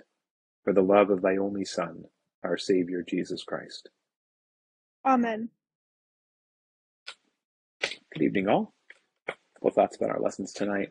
for 0.63 0.73
the 0.73 0.81
love 0.81 1.09
of 1.09 1.21
thy 1.21 1.35
only 1.37 1.65
Son, 1.65 2.05
our 2.43 2.57
Saviour 2.57 3.03
Jesus 3.07 3.43
Christ. 3.43 3.89
Amen. 5.05 5.49
Good 7.81 8.23
evening, 8.23 8.47
all. 8.47 8.73
A 9.27 9.33
couple 9.55 9.71
thoughts 9.71 9.97
about 9.97 10.11
our 10.11 10.21
lessons 10.21 10.53
tonight. 10.53 10.89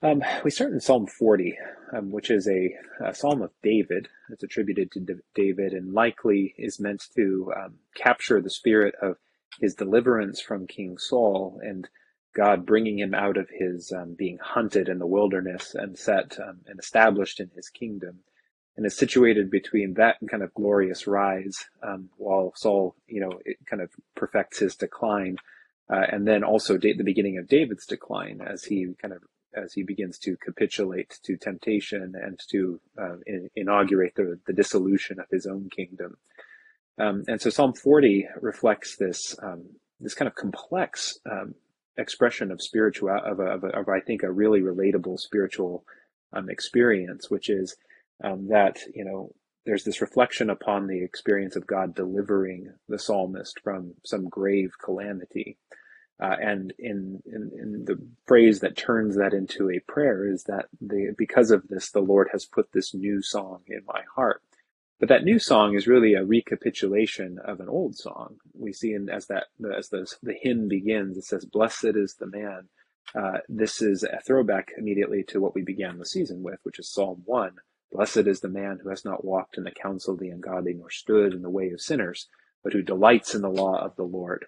Um, 0.00 0.22
we 0.44 0.50
start 0.50 0.72
in 0.72 0.80
Psalm 0.80 1.06
40, 1.06 1.58
um, 1.96 2.12
which 2.12 2.30
is 2.30 2.46
a, 2.46 2.72
a, 3.04 3.12
psalm 3.12 3.42
of 3.42 3.50
David. 3.64 4.08
It's 4.30 4.44
attributed 4.44 4.92
to 4.92 5.00
D- 5.00 5.14
David 5.34 5.72
and 5.72 5.92
likely 5.92 6.54
is 6.56 6.78
meant 6.78 7.02
to 7.16 7.52
um, 7.56 7.74
capture 7.96 8.40
the 8.40 8.48
spirit 8.48 8.94
of 9.02 9.16
his 9.60 9.74
deliverance 9.74 10.40
from 10.40 10.66
King 10.66 10.98
Saul 10.98 11.60
and 11.62 11.88
God 12.34 12.66
bringing 12.66 12.98
him 12.98 13.14
out 13.14 13.36
of 13.36 13.48
his 13.50 13.92
um, 13.92 14.14
being 14.14 14.38
hunted 14.40 14.88
in 14.88 14.98
the 14.98 15.06
wilderness 15.06 15.74
and 15.74 15.98
set 15.98 16.38
um, 16.38 16.60
and 16.66 16.78
established 16.78 17.40
in 17.40 17.50
his 17.54 17.68
kingdom. 17.68 18.20
And 18.76 18.86
is 18.86 18.96
situated 18.96 19.50
between 19.50 19.94
that 19.94 20.16
kind 20.30 20.42
of 20.42 20.54
glorious 20.54 21.08
rise 21.08 21.64
um, 21.82 22.10
while 22.16 22.52
Saul, 22.54 22.94
you 23.08 23.20
know, 23.20 23.40
it 23.44 23.56
kind 23.66 23.82
of 23.82 23.90
perfects 24.14 24.60
his 24.60 24.76
decline 24.76 25.38
uh, 25.90 26.04
and 26.12 26.26
then 26.26 26.44
also 26.44 26.76
the 26.76 27.02
beginning 27.02 27.38
of 27.38 27.48
David's 27.48 27.86
decline 27.86 28.40
as 28.40 28.64
he 28.64 28.94
kind 29.00 29.14
of 29.14 29.22
as 29.54 29.72
he 29.72 29.82
begins 29.82 30.18
to 30.18 30.36
capitulate 30.36 31.18
to 31.22 31.36
temptation 31.36 32.14
and 32.14 32.38
to 32.50 32.78
uh, 33.00 33.16
in, 33.26 33.48
inaugurate 33.56 34.14
the, 34.14 34.38
the 34.46 34.52
dissolution 34.52 35.18
of 35.18 35.26
his 35.30 35.46
own 35.46 35.70
kingdom. 35.70 36.16
Um, 36.98 37.24
and 37.28 37.40
so 37.40 37.50
Psalm 37.50 37.74
40 37.74 38.28
reflects 38.40 38.96
this 38.96 39.36
um, 39.42 39.64
this 40.00 40.14
kind 40.14 40.28
of 40.28 40.34
complex 40.34 41.18
um, 41.30 41.54
expression 41.96 42.50
of 42.50 42.62
spiritual 42.62 43.10
of, 43.10 43.40
a, 43.40 43.42
of, 43.42 43.64
a, 43.64 43.68
of, 43.68 43.88
I 43.88 44.00
think 44.00 44.22
a 44.22 44.30
really 44.30 44.60
relatable 44.60 45.18
spiritual 45.18 45.84
um, 46.32 46.48
experience, 46.48 47.30
which 47.30 47.50
is 47.50 47.76
um, 48.22 48.48
that 48.48 48.78
you 48.94 49.04
know 49.04 49.32
there's 49.64 49.84
this 49.84 50.00
reflection 50.00 50.50
upon 50.50 50.86
the 50.86 51.02
experience 51.02 51.54
of 51.54 51.66
God 51.66 51.94
delivering 51.94 52.72
the 52.88 52.98
psalmist 52.98 53.60
from 53.62 53.94
some 54.04 54.28
grave 54.28 54.72
calamity. 54.82 55.58
Uh, 56.20 56.34
and 56.40 56.72
in, 56.80 57.22
in, 57.26 57.50
in 57.54 57.84
the 57.84 57.96
phrase 58.26 58.58
that 58.60 58.76
turns 58.76 59.16
that 59.16 59.32
into 59.32 59.70
a 59.70 59.78
prayer 59.80 60.28
is 60.28 60.44
that 60.44 60.66
the, 60.80 61.14
because 61.16 61.52
of 61.52 61.68
this, 61.68 61.90
the 61.90 62.00
Lord 62.00 62.28
has 62.32 62.44
put 62.44 62.72
this 62.72 62.92
new 62.92 63.22
song 63.22 63.60
in 63.68 63.82
my 63.86 64.02
heart. 64.16 64.42
But 65.00 65.08
that 65.10 65.24
new 65.24 65.38
song 65.38 65.74
is 65.74 65.86
really 65.86 66.14
a 66.14 66.24
recapitulation 66.24 67.38
of 67.44 67.60
an 67.60 67.68
old 67.68 67.96
song. 67.96 68.38
We 68.52 68.72
see 68.72 68.92
in, 68.92 69.08
as 69.08 69.26
that 69.26 69.44
as 69.76 69.90
the, 69.90 70.12
the 70.22 70.34
hymn 70.34 70.68
begins, 70.68 71.16
it 71.16 71.24
says, 71.24 71.44
"Blessed 71.44 71.96
is 71.96 72.16
the 72.18 72.26
man." 72.26 72.68
Uh, 73.14 73.38
this 73.48 73.80
is 73.80 74.02
a 74.02 74.20
throwback 74.26 74.72
immediately 74.76 75.22
to 75.28 75.40
what 75.40 75.54
we 75.54 75.62
began 75.62 75.98
the 75.98 76.04
season 76.04 76.42
with, 76.42 76.58
which 76.64 76.78
is 76.78 76.92
Psalm 76.92 77.22
one. 77.24 77.56
Blessed 77.92 78.26
is 78.26 78.40
the 78.40 78.48
man 78.48 78.80
who 78.82 78.90
has 78.90 79.04
not 79.04 79.24
walked 79.24 79.56
in 79.56 79.64
the 79.64 79.70
counsel 79.70 80.14
of 80.14 80.20
the 80.20 80.28
ungodly, 80.28 80.74
nor 80.74 80.90
stood 80.90 81.32
in 81.32 81.42
the 81.42 81.48
way 81.48 81.70
of 81.70 81.80
sinners, 81.80 82.28
but 82.62 82.72
who 82.72 82.82
delights 82.82 83.34
in 83.34 83.40
the 83.40 83.48
law 83.48 83.78
of 83.78 83.96
the 83.96 84.02
Lord. 84.02 84.46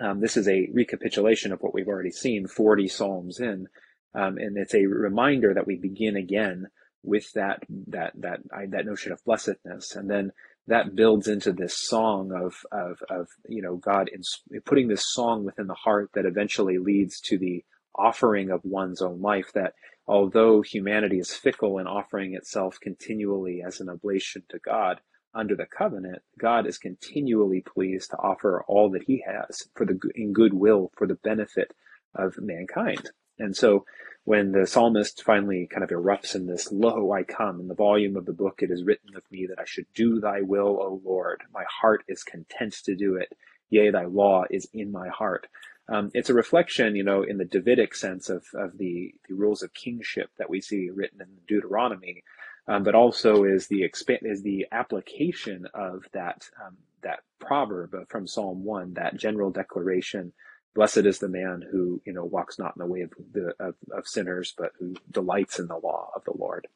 Um, 0.00 0.20
this 0.20 0.36
is 0.36 0.46
a 0.48 0.68
recapitulation 0.72 1.50
of 1.52 1.60
what 1.60 1.74
we've 1.74 1.88
already 1.88 2.12
seen 2.12 2.46
40 2.46 2.88
Psalms 2.88 3.40
in, 3.40 3.68
um, 4.14 4.38
and 4.38 4.56
it's 4.56 4.74
a 4.74 4.86
reminder 4.86 5.54
that 5.54 5.66
we 5.66 5.76
begin 5.76 6.14
again 6.16 6.68
with 7.02 7.32
that 7.32 7.64
that 7.88 8.12
that 8.16 8.40
that 8.68 8.86
notion 8.86 9.12
of 9.12 9.24
blessedness, 9.24 9.96
and 9.96 10.10
then 10.10 10.32
that 10.66 10.94
builds 10.94 11.28
into 11.28 11.52
this 11.52 11.76
song 11.76 12.32
of 12.32 12.54
of 12.70 12.98
of 13.10 13.28
you 13.48 13.62
know 13.62 13.76
God 13.76 14.08
in, 14.08 14.22
putting 14.64 14.88
this 14.88 15.12
song 15.12 15.44
within 15.44 15.66
the 15.66 15.74
heart 15.74 16.10
that 16.14 16.26
eventually 16.26 16.78
leads 16.78 17.20
to 17.22 17.38
the 17.38 17.64
offering 17.94 18.50
of 18.50 18.60
one's 18.64 19.02
own 19.02 19.20
life. 19.20 19.52
That 19.54 19.74
although 20.06 20.62
humanity 20.62 21.18
is 21.18 21.34
fickle 21.34 21.78
in 21.78 21.86
offering 21.86 22.34
itself 22.34 22.78
continually 22.80 23.62
as 23.66 23.80
an 23.80 23.88
oblation 23.88 24.42
to 24.50 24.58
God, 24.58 25.00
under 25.34 25.56
the 25.56 25.66
covenant, 25.66 26.22
God 26.38 26.66
is 26.66 26.78
continually 26.78 27.62
pleased 27.62 28.10
to 28.10 28.16
offer 28.18 28.64
all 28.68 28.90
that 28.90 29.04
He 29.04 29.24
has 29.26 29.68
for 29.74 29.86
the 29.86 29.98
in 30.14 30.32
goodwill 30.32 30.90
for 30.96 31.06
the 31.06 31.14
benefit 31.14 31.72
of 32.14 32.34
mankind. 32.38 33.10
And 33.38 33.56
so, 33.56 33.84
when 34.24 34.52
the 34.52 34.66
psalmist 34.66 35.22
finally 35.24 35.66
kind 35.66 35.82
of 35.82 35.90
erupts 35.90 36.34
in 36.34 36.46
this, 36.46 36.70
Lo, 36.70 37.10
I 37.12 37.24
come, 37.24 37.60
in 37.60 37.68
the 37.68 37.74
volume 37.74 38.16
of 38.16 38.24
the 38.24 38.32
book 38.32 38.60
it 38.62 38.70
is 38.70 38.84
written 38.84 39.16
of 39.16 39.22
me 39.30 39.46
that 39.46 39.58
I 39.58 39.64
should 39.64 39.86
do 39.94 40.20
thy 40.20 40.42
will, 40.42 40.80
O 40.80 41.00
Lord. 41.04 41.42
My 41.52 41.64
heart 41.68 42.04
is 42.06 42.22
content 42.22 42.74
to 42.84 42.94
do 42.94 43.16
it. 43.16 43.32
Yea, 43.70 43.90
thy 43.90 44.04
law 44.04 44.44
is 44.50 44.68
in 44.72 44.92
my 44.92 45.08
heart. 45.08 45.48
Um, 45.88 46.10
it's 46.14 46.30
a 46.30 46.34
reflection, 46.34 46.94
you 46.94 47.02
know, 47.02 47.22
in 47.22 47.38
the 47.38 47.44
Davidic 47.44 47.94
sense 47.94 48.28
of, 48.28 48.44
of 48.54 48.78
the, 48.78 49.12
the 49.28 49.34
rules 49.34 49.62
of 49.62 49.74
kingship 49.74 50.30
that 50.38 50.48
we 50.48 50.60
see 50.60 50.90
written 50.90 51.20
in 51.20 51.28
Deuteronomy, 51.48 52.22
um, 52.68 52.84
but 52.84 52.94
also 52.94 53.42
is 53.44 53.66
the 53.66 53.82
exp- 53.82 54.24
is 54.24 54.42
the 54.42 54.66
application 54.70 55.66
of 55.74 56.04
that 56.12 56.48
um, 56.64 56.76
that 57.02 57.20
proverb 57.40 57.96
from 58.08 58.28
Psalm 58.28 58.64
one, 58.64 58.94
that 58.94 59.16
general 59.16 59.50
declaration 59.50 60.32
Blessed 60.74 60.98
is 60.98 61.18
the 61.18 61.28
man 61.28 61.62
who, 61.70 62.00
you 62.04 62.12
know, 62.12 62.24
walks 62.24 62.58
not 62.58 62.74
in 62.76 62.80
the 62.80 62.86
way 62.86 63.02
of, 63.02 63.12
the, 63.32 63.52
of, 63.60 63.74
of 63.90 64.06
sinners, 64.06 64.54
but 64.56 64.72
who 64.78 64.94
delights 65.10 65.58
in 65.58 65.66
the 65.66 65.76
law 65.76 66.10
of 66.16 66.24
the 66.24 66.32
Lord. 66.36 66.66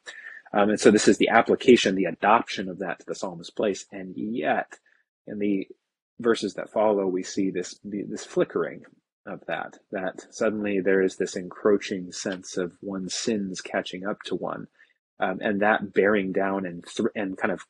Um, 0.52 0.70
and 0.70 0.80
so 0.80 0.90
this 0.90 1.08
is 1.08 1.18
the 1.18 1.30
application, 1.30 1.94
the 1.94 2.04
adoption 2.04 2.68
of 2.68 2.78
that 2.78 3.00
to 3.00 3.06
the 3.06 3.14
psalmist's 3.14 3.50
place. 3.50 3.86
And 3.90 4.14
yet, 4.16 4.78
in 5.26 5.38
the 5.38 5.66
verses 6.20 6.54
that 6.54 6.70
follow, 6.70 7.06
we 7.06 7.22
see 7.22 7.50
this 7.50 7.78
this 7.84 8.24
flickering 8.24 8.84
of 9.26 9.44
that. 9.46 9.78
That 9.92 10.26
suddenly 10.30 10.80
there 10.80 11.02
is 11.02 11.16
this 11.16 11.36
encroaching 11.36 12.12
sense 12.12 12.56
of 12.56 12.72
one's 12.80 13.14
sins 13.14 13.60
catching 13.60 14.06
up 14.06 14.22
to 14.26 14.34
one, 14.34 14.68
um, 15.18 15.38
and 15.40 15.60
that 15.60 15.92
bearing 15.92 16.32
down 16.32 16.64
and 16.64 16.84
th- 16.86 17.08
and 17.14 17.36
kind 17.36 17.52
of 17.52 17.62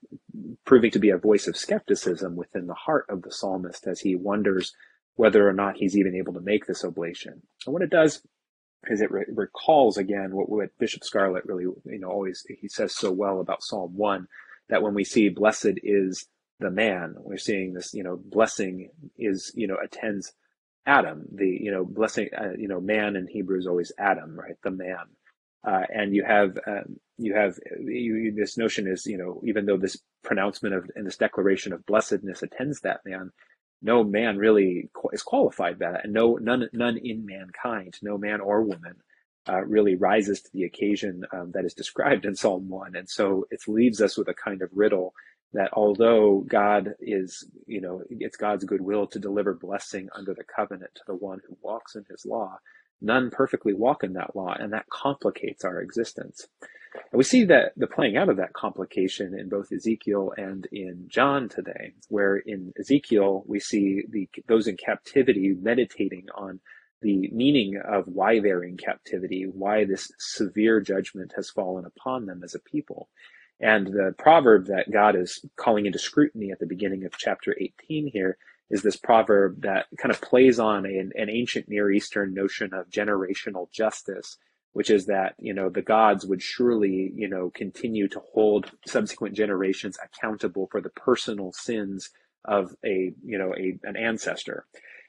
proving 0.65 0.91
to 0.93 0.99
be 0.99 1.11
a 1.11 1.19
voice 1.19 1.47
of 1.47 1.57
skepticism 1.57 2.37
within 2.37 2.67
the 2.67 2.75
heart 2.75 3.07
of 3.09 3.23
the 3.23 3.33
psalmist 3.33 3.87
as 3.87 4.01
he 4.01 4.15
wonders 4.15 4.75
whether 5.17 5.49
or 5.49 5.53
not 5.53 5.77
he's 5.77 5.97
even 5.97 6.15
able 6.15 6.35
to 6.35 6.41
make 6.41 6.67
this 6.67 6.85
oblation. 6.85 7.43
And 7.67 7.73
what 7.73 7.83
it 7.83 7.91
does 7.91 8.23
is 8.89 9.01
it 9.01 9.11
re- 9.11 9.25
recalls 9.29 9.97
again 9.97 10.35
what, 10.35 10.49
what 10.49 10.79
Bishop 10.79 11.05
Scarlett 11.05 11.47
really, 11.47 11.65
you 11.65 11.99
know, 11.99 12.11
always 12.11 12.45
he 12.61 12.69
says 12.69 12.95
so 12.95 13.11
well 13.11 13.41
about 13.41 13.63
Psalm 13.63 13.97
one 13.97 14.29
that 14.69 14.83
when 14.83 14.95
we 14.95 15.05
see 15.05 15.29
blessed 15.29 15.79
is 15.83 16.27
the 16.61 16.71
man, 16.71 17.15
we're 17.19 17.37
seeing 17.37 17.75
this, 17.75 17.93
you 17.93 18.03
know, 18.03 18.17
blessing 18.17 18.91
is, 19.19 19.53
you 19.55 19.67
know, 19.67 19.77
attends 19.83 20.33
Adam. 20.87 21.25
The, 21.33 21.47
you 21.47 21.71
know, 21.71 21.85
blessing, 21.85 22.29
uh, 22.37 22.53
you 22.57 22.69
know, 22.69 22.81
man 22.81 23.17
in 23.17 23.27
Hebrew 23.27 23.59
is 23.59 23.67
always 23.67 23.93
Adam, 23.99 24.39
right? 24.39 24.57
The 24.63 24.71
man. 24.71 25.07
Uh, 25.67 25.83
and 25.93 26.15
you 26.15 26.25
have 26.25 26.57
um, 26.67 27.01
you 27.19 27.35
have 27.35 27.59
you, 27.81 28.33
this 28.37 28.57
notion 28.57 28.87
is 28.87 29.05
you 29.05 29.19
know 29.19 29.41
even 29.45 29.67
though 29.67 29.77
this 29.77 29.99
pronouncement 30.23 30.77
of 30.77 30.89
and 30.95 31.05
this 31.05 31.17
declaration 31.17 31.73
of 31.73 31.85
blessedness 31.87 32.43
attends 32.43 32.81
that 32.81 33.01
man, 33.05 33.33
no 33.83 34.03
man 34.05 34.39
really 34.39 34.89
is 35.13 35.23
qualified 35.23 35.79
by 35.79 35.93
that, 35.93 36.05
and 36.05 36.13
no 36.13 36.37
none 36.37 36.69
none 36.73 36.97
in 36.97 37.27
mankind, 37.27 37.97
no 38.03 38.19
man 38.19 38.41
or 38.41 38.63
woman, 38.63 38.97
uh, 39.49 39.63
really 39.63 39.97
rises 39.97 40.43
to 40.43 40.51
the 40.53 40.65
occasion 40.65 41.25
um, 41.33 41.53
that 41.53 41.65
is 41.65 41.75
described 41.75 42.25
in 42.25 42.35
Psalm 42.35 42.69
one, 42.69 42.97
and 42.97 43.09
so 43.09 43.47
it 43.51 43.61
leaves 43.69 44.01
us 44.01 44.17
with 44.17 44.29
a 44.29 44.35
kind 44.35 44.63
of 44.63 44.71
riddle 44.75 45.15
that 45.53 45.71
although 45.73 46.45
God 46.47 46.95
is, 47.01 47.47
you 47.67 47.81
know, 47.81 48.03
it's 48.11 48.37
God's 48.37 48.65
goodwill 48.65 49.07
to 49.09 49.19
deliver 49.19 49.55
blessing 49.55 50.09
under 50.15 50.35
the 50.35 50.45
covenant 50.45 50.91
to 50.97 51.03
the 51.07 51.15
one 51.15 51.41
who 51.47 51.57
walks 51.63 51.95
in 51.95 52.05
His 52.11 52.27
law, 52.27 52.59
none 53.01 53.31
perfectly 53.31 53.73
walk 53.73 54.05
in 54.05 54.15
that 54.15 54.35
law, 54.35 54.55
and 54.59 54.73
that 54.73 54.89
complicates 54.91 55.65
our 55.65 55.81
existence. 55.81 56.47
And 57.13 57.19
we 57.19 57.25
see 57.25 57.45
that 57.45 57.73
the 57.77 57.87
playing 57.87 58.17
out 58.17 58.29
of 58.29 58.37
that 58.37 58.53
complication 58.53 59.39
in 59.39 59.49
both 59.49 59.73
Ezekiel 59.73 60.33
and 60.37 60.67
in 60.73 61.07
John 61.09 61.49
today, 61.49 61.93
where 62.09 62.37
in 62.37 62.73
Ezekiel 62.79 63.45
we 63.47 63.61
see 63.61 64.05
the 64.09 64.29
those 64.47 64.67
in 64.67 64.77
captivity 64.77 65.55
meditating 65.61 66.27
on 66.35 66.61
the 67.03 67.29
meaning 67.31 67.81
of 67.87 68.07
why 68.07 68.41
they're 68.41 68.63
in 68.63 68.77
captivity, 68.77 69.45
why 69.45 69.85
this 69.85 70.11
severe 70.19 70.81
judgment 70.81 71.33
has 71.37 71.51
fallen 71.51 71.85
upon 71.85 72.27
them 72.27 72.43
as 72.43 72.55
a 72.55 72.61
people. 72.61 73.09
And 73.61 73.87
the 73.87 74.15
proverb 74.19 74.67
that 74.67 74.91
God 74.91 75.17
is 75.17 75.45
calling 75.57 75.87
into 75.87 75.99
scrutiny 75.99 76.51
at 76.51 76.59
the 76.59 76.67
beginning 76.67 77.05
of 77.05 77.17
chapter 77.17 77.55
18 77.59 78.11
here 78.13 78.37
is 78.71 78.83
this 78.83 78.97
proverb 78.97 79.63
that 79.63 79.87
kind 79.99 80.13
of 80.13 80.21
plays 80.21 80.59
on 80.59 80.85
an, 80.85 81.13
an 81.15 81.31
ancient 81.31 81.69
Near 81.69 81.91
Eastern 81.91 82.35
notion 82.35 82.75
of 82.75 82.91
generational 82.91 83.71
justice 83.71 84.37
which 84.77 84.91
is 84.91 85.07
that 85.07 85.35
you 85.39 85.55
know 85.55 85.71
the 85.71 85.81
gods 85.81 86.27
would 86.27 86.43
surely 86.43 87.11
you 87.15 87.27
know 87.27 87.51
continue 87.55 88.07
to 88.07 88.21
hold 88.35 88.71
subsequent 88.87 89.35
generations 89.35 89.97
accountable 90.05 90.69
for 90.71 90.83
the 90.83 90.91
personal 90.91 91.51
sins 91.51 92.11
of 92.45 92.77
a 92.85 93.15
you 93.25 93.39
know 93.39 93.55
a 93.57 93.79
an 93.85 93.97
ancestor. 93.97 94.67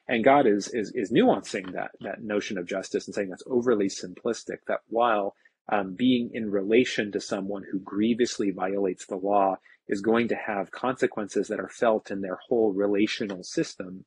And 0.08 0.23
god 0.23 0.47
is 0.47 0.69
is 0.69 0.93
is 0.95 1.12
nuancing 1.12 1.73
that 1.73 1.91
that 1.99 2.23
notion 2.23 2.58
of 2.58 2.65
justice 2.65 3.08
and 3.08 3.13
saying 3.13 3.27
that's 3.27 3.43
overly 3.45 3.89
simplistic 3.89 4.60
that 4.69 4.80
while 4.88 5.36
um, 5.69 5.95
being 5.95 6.32
in 6.34 6.49
relation 6.49 7.12
to 7.12 7.19
someone 7.19 7.65
who 7.69 7.80
grievously 7.80 8.51
violates 8.51 9.06
the 9.06 9.17
law 9.17 9.58
is 9.89 9.99
going 9.99 10.30
to 10.30 10.36
have 10.36 10.71
consequences 10.71 11.49
that 11.49 11.60
are 11.60 11.67
felt 11.67 12.10
in 12.10 12.21
their 12.21 12.39
whole 12.47 12.71
relational 12.71 13.43
system 13.43 14.06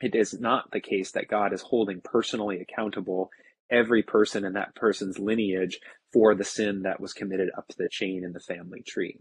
it 0.00 0.14
is 0.14 0.40
not 0.40 0.70
the 0.70 0.80
case 0.80 1.10
that 1.10 1.28
god 1.28 1.52
is 1.52 1.60
holding 1.60 2.00
personally 2.00 2.60
accountable 2.60 3.30
every 3.70 4.02
person 4.02 4.44
in 4.44 4.54
that 4.54 4.74
person's 4.74 5.18
lineage 5.18 5.80
for 6.12 6.34
the 6.34 6.44
sin 6.44 6.82
that 6.82 7.00
was 7.00 7.12
committed 7.12 7.50
up 7.56 7.66
the 7.76 7.88
chain 7.90 8.24
in 8.24 8.32
the 8.32 8.40
family 8.40 8.82
tree. 8.86 9.18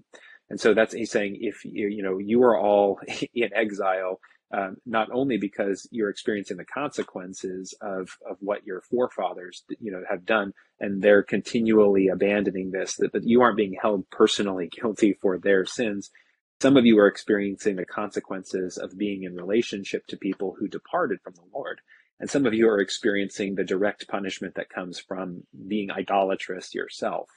And 0.50 0.60
so 0.60 0.74
that's 0.74 0.94
he's 0.94 1.12
saying 1.12 1.38
if 1.42 1.66
you 1.66 1.88
you 1.88 2.04
know 2.04 2.18
you 2.20 2.44
are 2.44 2.58
all 2.58 3.00
in 3.34 3.50
exile, 3.54 4.20
um, 4.54 4.78
not 4.86 5.10
only 5.12 5.38
because 5.38 5.88
you're 5.92 6.10
experiencing 6.10 6.58
the 6.58 6.66
consequences 6.66 7.74
of 7.82 8.10
of 8.30 8.38
what 8.40 8.66
your 8.66 8.82
forefathers 8.82 9.64
you 9.80 9.92
know 9.92 10.04
have 10.10 10.26
done, 10.26 10.54
and 10.80 11.02
they're 11.02 11.24
continually 11.24 12.08
abandoning 12.08 12.72
this, 12.72 12.96
that, 12.98 13.14
that 13.14 13.28
you 13.28 13.42
aren't 13.42 13.58
being 13.58 13.76
held 13.82 14.10
personally 14.12 14.70
guilty 14.82 15.18
for 15.22 15.40
their 15.40 15.66
sins. 15.66 16.12
Some 16.62 16.78
of 16.78 16.86
you 16.86 17.00
are 17.00 17.08
experiencing 17.08 17.76
the 17.76 17.86
consequences 17.86 18.78
of 18.78 18.98
being 18.98 19.24
in 19.24 19.36
relationship 19.36 20.06
to 20.08 20.18
people 20.18 20.56
who 20.58 20.68
departed 20.70 21.20
from 21.22 21.34
the 21.34 21.44
Lord. 21.54 21.82
And 22.20 22.30
some 22.30 22.46
of 22.46 22.54
you 22.54 22.70
are 22.70 22.80
experiencing 22.80 23.56
the 23.56 23.64
direct 23.64 24.08
punishment 24.08 24.56
that 24.56 24.70
comes 24.70 25.00
from 25.00 25.44
being 25.68 25.92
idolatrous 25.92 26.74
yourself. 26.74 27.30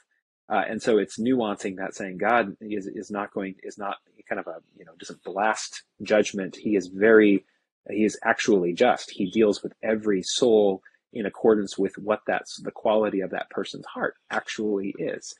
Uh, 0.47 0.63
and 0.67 0.81
so 0.81 0.97
it's 0.97 1.19
nuancing 1.19 1.77
that 1.77 1.93
saying 1.93 2.17
God 2.17 2.55
is, 2.61 2.87
is 2.87 3.11
not 3.11 3.33
going, 3.33 3.55
is 3.61 3.77
not 3.77 3.97
kind 4.27 4.39
of 4.39 4.47
a, 4.47 4.57
you 4.77 4.85
know, 4.85 4.93
doesn't 4.97 5.23
blast 5.23 5.83
judgment. 6.01 6.55
He 6.55 6.75
is 6.75 6.87
very, 6.87 7.45
he 7.89 8.03
is 8.03 8.17
actually 8.23 8.73
just. 8.73 9.11
He 9.11 9.29
deals 9.29 9.61
with 9.61 9.73
every 9.83 10.23
soul 10.23 10.81
in 11.11 11.25
accordance 11.25 11.77
with 11.77 11.97
what 11.97 12.21
that's 12.27 12.61
the 12.61 12.71
quality 12.71 13.21
of 13.21 13.31
that 13.31 13.49
person's 13.49 13.85
heart 13.85 14.15
actually 14.29 14.95
is. 14.97 15.35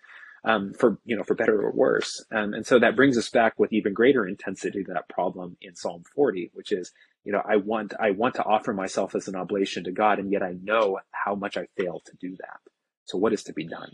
Um, 0.45 0.73
for 0.73 0.97
you 1.03 1.17
know, 1.17 1.23
for 1.23 1.35
better 1.35 1.61
or 1.61 1.71
worse, 1.71 2.23
um, 2.31 2.53
and 2.53 2.65
so 2.65 2.79
that 2.79 2.95
brings 2.95 3.17
us 3.17 3.29
back 3.29 3.59
with 3.59 3.73
even 3.73 3.93
greater 3.93 4.25
intensity 4.25 4.85
to 4.85 4.93
that 4.93 5.09
problem 5.09 5.57
in 5.59 5.75
Psalm 5.75 6.03
40, 6.15 6.51
which 6.53 6.71
is 6.71 6.93
you 7.23 7.31
know, 7.31 7.41
I 7.45 7.57
want 7.57 7.93
I 7.99 8.11
want 8.11 8.35
to 8.35 8.43
offer 8.43 8.73
myself 8.73 9.15
as 9.15 9.27
an 9.27 9.35
oblation 9.35 9.83
to 9.85 9.91
God, 9.91 10.19
and 10.19 10.31
yet 10.31 10.43
I 10.43 10.55
know 10.61 10.99
how 11.11 11.35
much 11.35 11.57
I 11.57 11.67
fail 11.77 12.01
to 12.05 12.17
do 12.19 12.35
that. 12.37 12.59
So 13.05 13.17
what 13.17 13.33
is 13.33 13.43
to 13.43 13.53
be 13.53 13.65
done? 13.65 13.93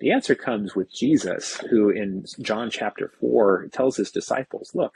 The 0.00 0.12
answer 0.12 0.34
comes 0.34 0.74
with 0.74 0.92
Jesus, 0.92 1.58
who 1.70 1.90
in 1.90 2.24
John 2.40 2.70
chapter 2.70 3.12
four 3.20 3.68
tells 3.72 3.96
his 3.96 4.10
disciples, 4.10 4.74
"Look, 4.74 4.94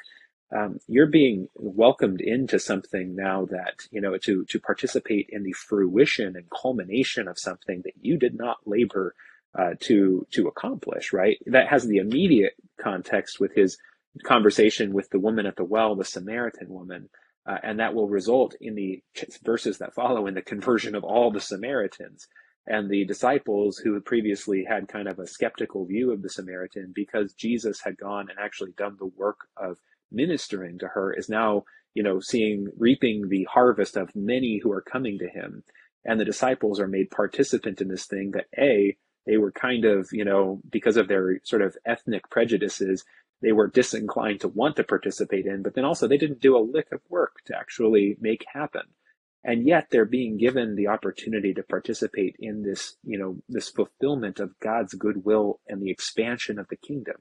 um, 0.56 0.78
you're 0.86 1.06
being 1.06 1.48
welcomed 1.54 2.20
into 2.20 2.58
something 2.58 3.14
now 3.16 3.46
that 3.46 3.86
you 3.90 4.00
know 4.00 4.16
to 4.18 4.44
to 4.44 4.60
participate 4.60 5.28
in 5.30 5.42
the 5.42 5.52
fruition 5.52 6.36
and 6.36 6.46
culmination 6.50 7.28
of 7.28 7.38
something 7.38 7.82
that 7.84 7.94
you 8.00 8.16
did 8.16 8.36
not 8.36 8.58
labor 8.66 9.14
uh, 9.58 9.74
to 9.80 10.26
to 10.32 10.48
accomplish. 10.48 11.12
Right? 11.12 11.38
That 11.46 11.68
has 11.68 11.86
the 11.86 11.98
immediate 11.98 12.54
context 12.80 13.40
with 13.40 13.54
his 13.54 13.76
conversation 14.24 14.92
with 14.92 15.10
the 15.10 15.20
woman 15.20 15.46
at 15.46 15.56
the 15.56 15.64
well, 15.64 15.96
the 15.96 16.04
Samaritan 16.04 16.68
woman." 16.68 17.08
Uh, 17.46 17.58
and 17.62 17.78
that 17.78 17.94
will 17.94 18.08
result 18.08 18.54
in 18.60 18.74
the 18.74 19.02
verses 19.44 19.78
that 19.78 19.94
follow 19.94 20.26
in 20.26 20.34
the 20.34 20.42
conversion 20.42 20.94
of 20.94 21.04
all 21.04 21.30
the 21.30 21.40
Samaritans 21.40 22.26
and 22.66 22.90
the 22.90 23.04
disciples 23.04 23.78
who 23.78 23.94
had 23.94 24.04
previously 24.04 24.64
had 24.68 24.88
kind 24.88 25.06
of 25.06 25.18
a 25.18 25.26
skeptical 25.26 25.86
view 25.86 26.10
of 26.10 26.22
the 26.22 26.28
Samaritan 26.28 26.92
because 26.94 27.32
Jesus 27.32 27.80
had 27.80 27.96
gone 27.96 28.28
and 28.28 28.38
actually 28.38 28.72
done 28.72 28.96
the 28.98 29.06
work 29.16 29.38
of 29.56 29.78
ministering 30.10 30.78
to 30.78 30.88
her 30.88 31.12
is 31.12 31.28
now, 31.28 31.64
you 31.94 32.02
know, 32.02 32.18
seeing, 32.18 32.66
reaping 32.76 33.28
the 33.28 33.44
harvest 33.44 33.96
of 33.96 34.14
many 34.16 34.60
who 34.62 34.72
are 34.72 34.82
coming 34.82 35.18
to 35.18 35.28
him. 35.28 35.62
And 36.04 36.18
the 36.18 36.24
disciples 36.24 36.80
are 36.80 36.88
made 36.88 37.10
participant 37.10 37.80
in 37.80 37.88
this 37.88 38.06
thing 38.06 38.32
that 38.32 38.46
A, 38.58 38.96
they 39.26 39.36
were 39.36 39.52
kind 39.52 39.84
of, 39.84 40.08
you 40.12 40.24
know, 40.24 40.60
because 40.70 40.96
of 40.96 41.08
their 41.08 41.40
sort 41.44 41.62
of 41.62 41.76
ethnic 41.84 42.28
prejudices, 42.30 43.04
they 43.46 43.52
were 43.52 43.68
disinclined 43.68 44.40
to 44.40 44.48
want 44.48 44.74
to 44.74 44.82
participate 44.82 45.46
in, 45.46 45.62
but 45.62 45.74
then 45.74 45.84
also 45.84 46.08
they 46.08 46.18
didn't 46.18 46.40
do 46.40 46.56
a 46.56 46.58
lick 46.58 46.88
of 46.90 47.00
work 47.08 47.36
to 47.46 47.56
actually 47.56 48.16
make 48.20 48.44
happen. 48.52 48.82
And 49.44 49.64
yet 49.64 49.86
they're 49.88 50.04
being 50.04 50.36
given 50.36 50.74
the 50.74 50.88
opportunity 50.88 51.54
to 51.54 51.62
participate 51.62 52.34
in 52.40 52.64
this, 52.64 52.96
you 53.04 53.16
know, 53.16 53.36
this 53.48 53.70
fulfillment 53.70 54.40
of 54.40 54.58
God's 54.58 54.94
goodwill 54.94 55.60
and 55.68 55.80
the 55.80 55.92
expansion 55.92 56.58
of 56.58 56.66
the 56.66 56.76
kingdom. 56.76 57.18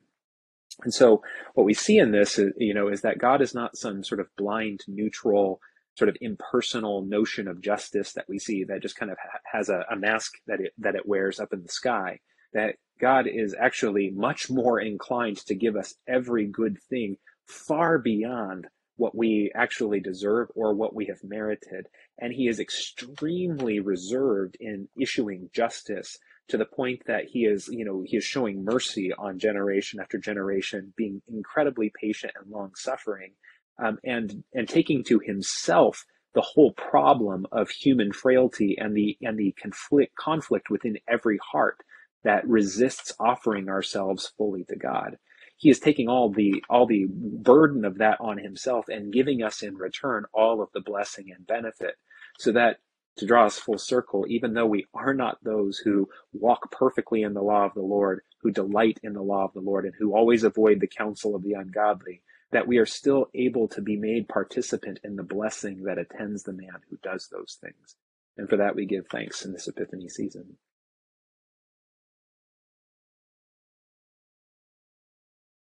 And 0.82 0.92
so 0.92 1.22
what 1.54 1.66
we 1.66 1.76
see 1.76 2.00
in 2.00 2.10
this, 2.10 2.40
is, 2.40 2.54
you 2.58 2.74
know, 2.74 2.88
is 2.88 3.02
that 3.02 3.20
God 3.20 3.44
is 3.44 3.54
not 3.54 3.78
some 3.78 4.04
sort 4.04 4.20
of 4.20 4.26
blind, 4.36 4.80
neutral, 4.88 5.60
sort 5.96 6.10
of 6.10 6.18
impersonal 6.22 7.06
notion 7.06 7.48
of 7.48 7.62
justice 7.62 8.14
that 8.14 8.26
we 8.28 8.40
see 8.40 8.64
that 8.64 8.82
just 8.82 8.98
kind 8.98 9.12
of 9.12 9.20
ha- 9.22 9.40
has 9.54 9.70
a, 9.70 9.86
a 9.92 9.96
mask 9.96 10.32
that 10.48 10.60
it 10.60 10.74
that 10.80 10.96
it 10.96 11.08
wears 11.08 11.40
up 11.40 11.54
in 11.54 11.62
the 11.62 11.70
sky. 11.70 12.20
That 12.54 12.78
God 13.00 13.28
is 13.28 13.56
actually 13.60 14.12
much 14.12 14.50
more 14.50 14.80
inclined 14.80 15.38
to 15.48 15.56
give 15.56 15.76
us 15.76 15.96
every 16.08 16.46
good 16.46 16.78
thing 16.90 17.18
far 17.46 17.98
beyond 17.98 18.68
what 18.98 19.16
we 19.16 19.52
actually 19.54 20.00
deserve 20.00 20.50
or 20.56 20.74
what 20.74 20.96
we 20.96 21.06
have 21.06 21.24
merited. 21.24 21.88
And 22.18 22.34
he 22.34 22.48
is 22.48 22.60
extremely 22.60 23.80
reserved 23.80 24.56
in 24.60 24.88
issuing 25.00 25.50
justice 25.54 26.18
to 26.48 26.58
the 26.58 26.66
point 26.66 27.02
that 27.08 27.26
he 27.26 27.46
is, 27.46 27.68
you 27.68 27.84
know, 27.84 28.04
he 28.06 28.18
is 28.18 28.24
showing 28.24 28.64
mercy 28.64 29.12
on 29.18 29.40
generation 29.40 30.00
after 30.00 30.18
generation, 30.18 30.94
being 30.96 31.22
incredibly 31.28 31.92
patient 32.00 32.34
and 32.40 32.52
long 32.52 32.72
suffering, 32.76 33.34
um, 33.78 33.98
and 34.04 34.44
and 34.54 34.70
taking 34.70 35.04
to 35.06 35.20
himself 35.20 36.06
the 36.34 36.42
whole 36.42 36.72
problem 36.74 37.48
of 37.52 37.70
human 37.70 38.12
frailty 38.14 38.78
and 38.78 38.96
the 38.96 39.18
and 39.22 39.38
the 39.38 39.54
conflict 39.62 40.16
conflict 40.16 40.70
within 40.70 40.98
every 41.08 41.40
heart 41.52 41.80
that 42.26 42.48
resists 42.48 43.14
offering 43.20 43.70
ourselves 43.70 44.34
fully 44.38 44.66
to 44.66 44.76
God. 44.76 45.18
He 45.58 45.70
is 45.70 45.80
taking 45.80 46.10
all 46.10 46.30
the 46.30 46.62
all 46.70 46.86
the 46.86 47.08
burden 47.10 47.86
of 47.86 48.00
that 48.00 48.20
on 48.20 48.38
himself 48.38 48.90
and 48.90 49.14
giving 49.14 49.42
us 49.42 49.64
in 49.64 49.78
return 49.78 50.26
all 50.34 50.62
of 50.62 50.70
the 50.74 50.82
blessing 50.82 51.32
and 51.34 51.48
benefit. 51.48 51.96
So 52.38 52.52
that 52.52 52.80
to 53.18 53.26
draw 53.26 53.46
us 53.46 53.58
full 53.58 53.78
circle 53.78 54.26
even 54.28 54.54
though 54.54 54.66
we 54.66 54.86
are 54.94 55.14
not 55.14 55.38
those 55.42 55.78
who 55.78 56.10
walk 56.34 56.70
perfectly 56.72 57.22
in 57.22 57.34
the 57.34 57.42
law 57.42 57.64
of 57.66 57.74
the 57.74 57.82
lord 57.82 58.20
who 58.42 58.52
delight 58.52 59.00
in 59.04 59.14
the 59.14 59.22
law 59.22 59.46
of 59.46 59.54
the 59.54 59.62
lord 59.62 59.86
and 59.86 59.94
who 59.98 60.14
always 60.14 60.44
avoid 60.44 60.82
the 60.82 60.88
counsel 60.88 61.34
of 61.34 61.42
the 61.42 61.54
ungodly 61.54 62.22
that 62.52 62.68
we 62.68 62.78
are 62.78 62.86
still 62.86 63.30
able 63.34 63.68
to 63.70 63.82
be 63.82 63.98
made 63.98 64.28
participant 64.30 65.00
in 65.04 65.16
the 65.16 65.24
blessing 65.24 65.84
that 65.84 65.98
attends 65.98 66.44
the 66.44 66.54
man 66.54 66.80
who 66.90 66.98
does 67.04 67.28
those 67.30 67.58
things. 67.60 67.96
And 68.38 68.50
for 68.50 68.58
that 68.58 68.76
we 68.76 68.86
give 68.86 69.08
thanks 69.08 69.44
in 69.44 69.52
this 69.52 69.68
epiphany 69.68 70.10
season 70.10 70.58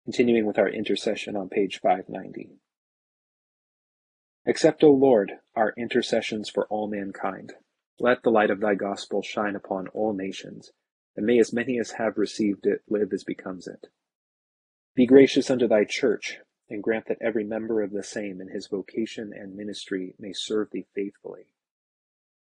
Continuing 0.06 0.46
with 0.46 0.56
our 0.56 0.68
intercession 0.68 1.34
on 1.34 1.48
page 1.48 1.80
590. 1.82 2.60
Accept, 4.46 4.84
O 4.84 4.92
Lord, 4.92 5.32
our 5.56 5.74
intercessions 5.76 6.48
for 6.48 6.64
all 6.68 6.86
mankind. 6.86 7.54
Let 7.98 8.22
the 8.22 8.30
light 8.30 8.50
of 8.50 8.60
thy 8.60 8.76
gospel 8.76 9.20
shine 9.20 9.56
upon 9.56 9.88
all 9.88 10.12
nations, 10.12 10.70
and 11.16 11.26
may 11.26 11.40
as 11.40 11.52
many 11.52 11.80
as 11.80 11.90
have 11.98 12.18
received 12.18 12.66
it 12.66 12.82
live 12.88 13.12
as 13.12 13.24
becomes 13.24 13.66
it. 13.66 13.88
Be 14.94 15.06
gracious 15.06 15.50
unto 15.50 15.66
thy 15.66 15.82
church, 15.82 16.38
and 16.70 16.84
grant 16.84 17.06
that 17.06 17.18
every 17.20 17.42
member 17.42 17.82
of 17.82 17.90
the 17.90 18.04
same 18.04 18.40
in 18.40 18.46
his 18.46 18.68
vocation 18.68 19.32
and 19.34 19.56
ministry 19.56 20.14
may 20.20 20.32
serve 20.32 20.70
thee 20.70 20.86
faithfully. 20.94 21.48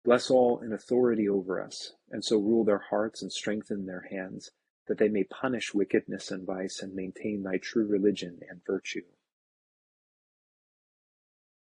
Bless 0.05 0.31
all 0.31 0.61
in 0.61 0.71
authority 0.71 1.27
over 1.27 1.61
us, 1.61 1.95
and 2.09 2.23
so 2.23 2.37
rule 2.37 2.63
their 2.63 2.85
hearts 2.91 3.21
and 3.21 3.29
strengthen 3.29 3.87
their 3.87 4.07
hands 4.09 4.51
that 4.87 4.97
they 4.97 5.07
may 5.07 5.23
punish 5.23 5.73
wickedness 5.73 6.31
and 6.31 6.45
vice 6.45 6.81
and 6.81 6.93
maintain 6.93 7.43
thy 7.43 7.57
true 7.57 7.85
religion 7.85 8.39
and 8.49 8.61
virtue. 8.65 9.03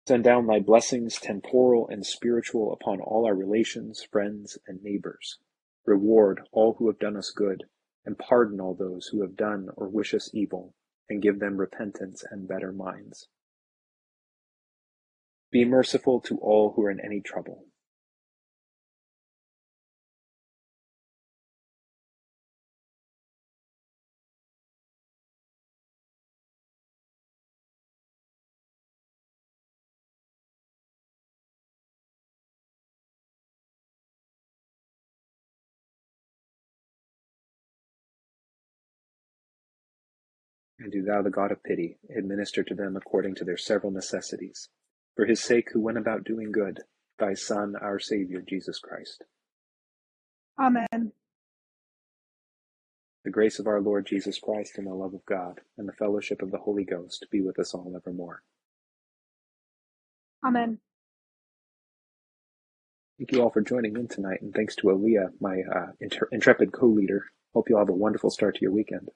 Send 0.08 0.24
down 0.24 0.48
thy 0.48 0.60
blessings, 0.60 1.20
temporal 1.20 1.90
and 1.90 2.06
spiritual, 2.06 2.72
upon 2.72 3.02
all 3.02 3.26
our 3.26 3.36
relations, 3.36 4.04
friends, 4.04 4.58
and 4.66 4.82
neighbors. 4.82 5.40
Reward 5.86 6.42
all 6.52 6.76
who 6.76 6.88
have 6.88 7.00
done 7.00 7.18
us 7.18 7.32
good, 7.32 7.66
and 8.06 8.18
pardon 8.18 8.62
all 8.62 8.74
those 8.74 9.08
who 9.08 9.22
have 9.22 9.36
done 9.36 9.68
or 9.76 9.90
wish 9.90 10.14
us 10.14 10.30
evil, 10.34 10.74
and 11.10 11.22
give 11.22 11.40
them 11.40 11.58
repentance 11.58 12.24
and 12.30 12.48
better 12.48 12.72
minds. 12.72 13.28
Be 15.52 15.66
merciful 15.66 16.22
to 16.22 16.38
all 16.38 16.74
who 16.74 16.84
are 16.86 16.92
in 16.92 17.00
any 17.00 17.20
trouble 17.20 17.66
And 40.80 40.92
do 40.92 41.02
thou, 41.02 41.22
the 41.22 41.32
God 41.32 41.52
of 41.52 41.64
pity, 41.64 41.98
administer 42.16 42.64
to 42.64 42.76
them 42.76 42.96
according 42.96 43.36
to 43.36 43.44
their 43.44 43.58
several 43.58 43.92
necessities, 43.92 44.70
for 45.16 45.26
his 45.26 45.42
sake 45.42 45.70
who 45.74 45.82
went 45.82 45.98
about 45.98 46.24
doing 46.24 46.52
good, 46.52 46.82
thy 47.18 47.34
Son, 47.34 47.76
our 47.82 48.00
Saviour, 48.00 48.42
Jesus 48.48 48.80
Christ. 48.80 49.24
Amen. 50.60 51.12
The 53.26 53.32
grace 53.32 53.60
of 53.60 53.68
our 53.68 53.82
Lord 53.82 54.06
Jesus 54.06 54.40
Christ 54.40 54.78
and 54.78 54.88
the 54.88 54.94
love 54.94 55.14
of 55.14 55.26
God 55.26 55.62
and 55.78 55.88
the 55.88 55.94
fellowship 55.94 56.42
of 56.42 56.52
the 56.52 56.60
Holy 56.60 56.86
Ghost 56.86 57.26
be 57.32 57.42
with 57.42 57.60
us 57.60 57.74
all 57.74 57.92
evermore. 57.96 58.44
Amen. 60.46 60.80
Thank 63.18 63.32
you 63.32 63.42
all 63.42 63.50
for 63.50 63.62
joining 63.62 63.98
in 63.98 64.08
tonight, 64.08 64.42
and 64.42 64.54
thanks 64.54 64.76
to 64.76 64.88
Aaliyah, 64.88 65.32
my 65.42 65.62
uh, 65.76 65.88
intrepid 66.32 66.72
co-leader. 66.72 67.26
Hope 67.54 67.68
you 67.68 67.76
all 67.76 67.82
have 67.82 67.90
a 67.90 67.94
wonderful 67.94 68.30
start 68.30 68.56
to 68.56 68.62
your 68.62 68.72
weekend. 68.72 69.10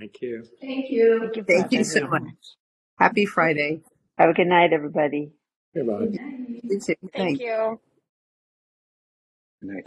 Thank 0.00 0.22
you. 0.22 0.44
Thank 0.62 0.90
you. 0.90 1.20
Thank 1.20 1.36
you, 1.36 1.44
Thank 1.44 1.72
you 1.72 1.84
so 1.84 2.08
much. 2.08 2.22
Happy 2.98 3.26
Friday. 3.26 3.82
Have 4.16 4.30
a 4.30 4.32
good 4.32 4.46
night, 4.46 4.72
everybody. 4.72 5.32
Goodbye. 5.74 6.06
Thank 7.14 7.40
you. 7.40 7.80
Good 9.60 9.70
night. 9.70 9.84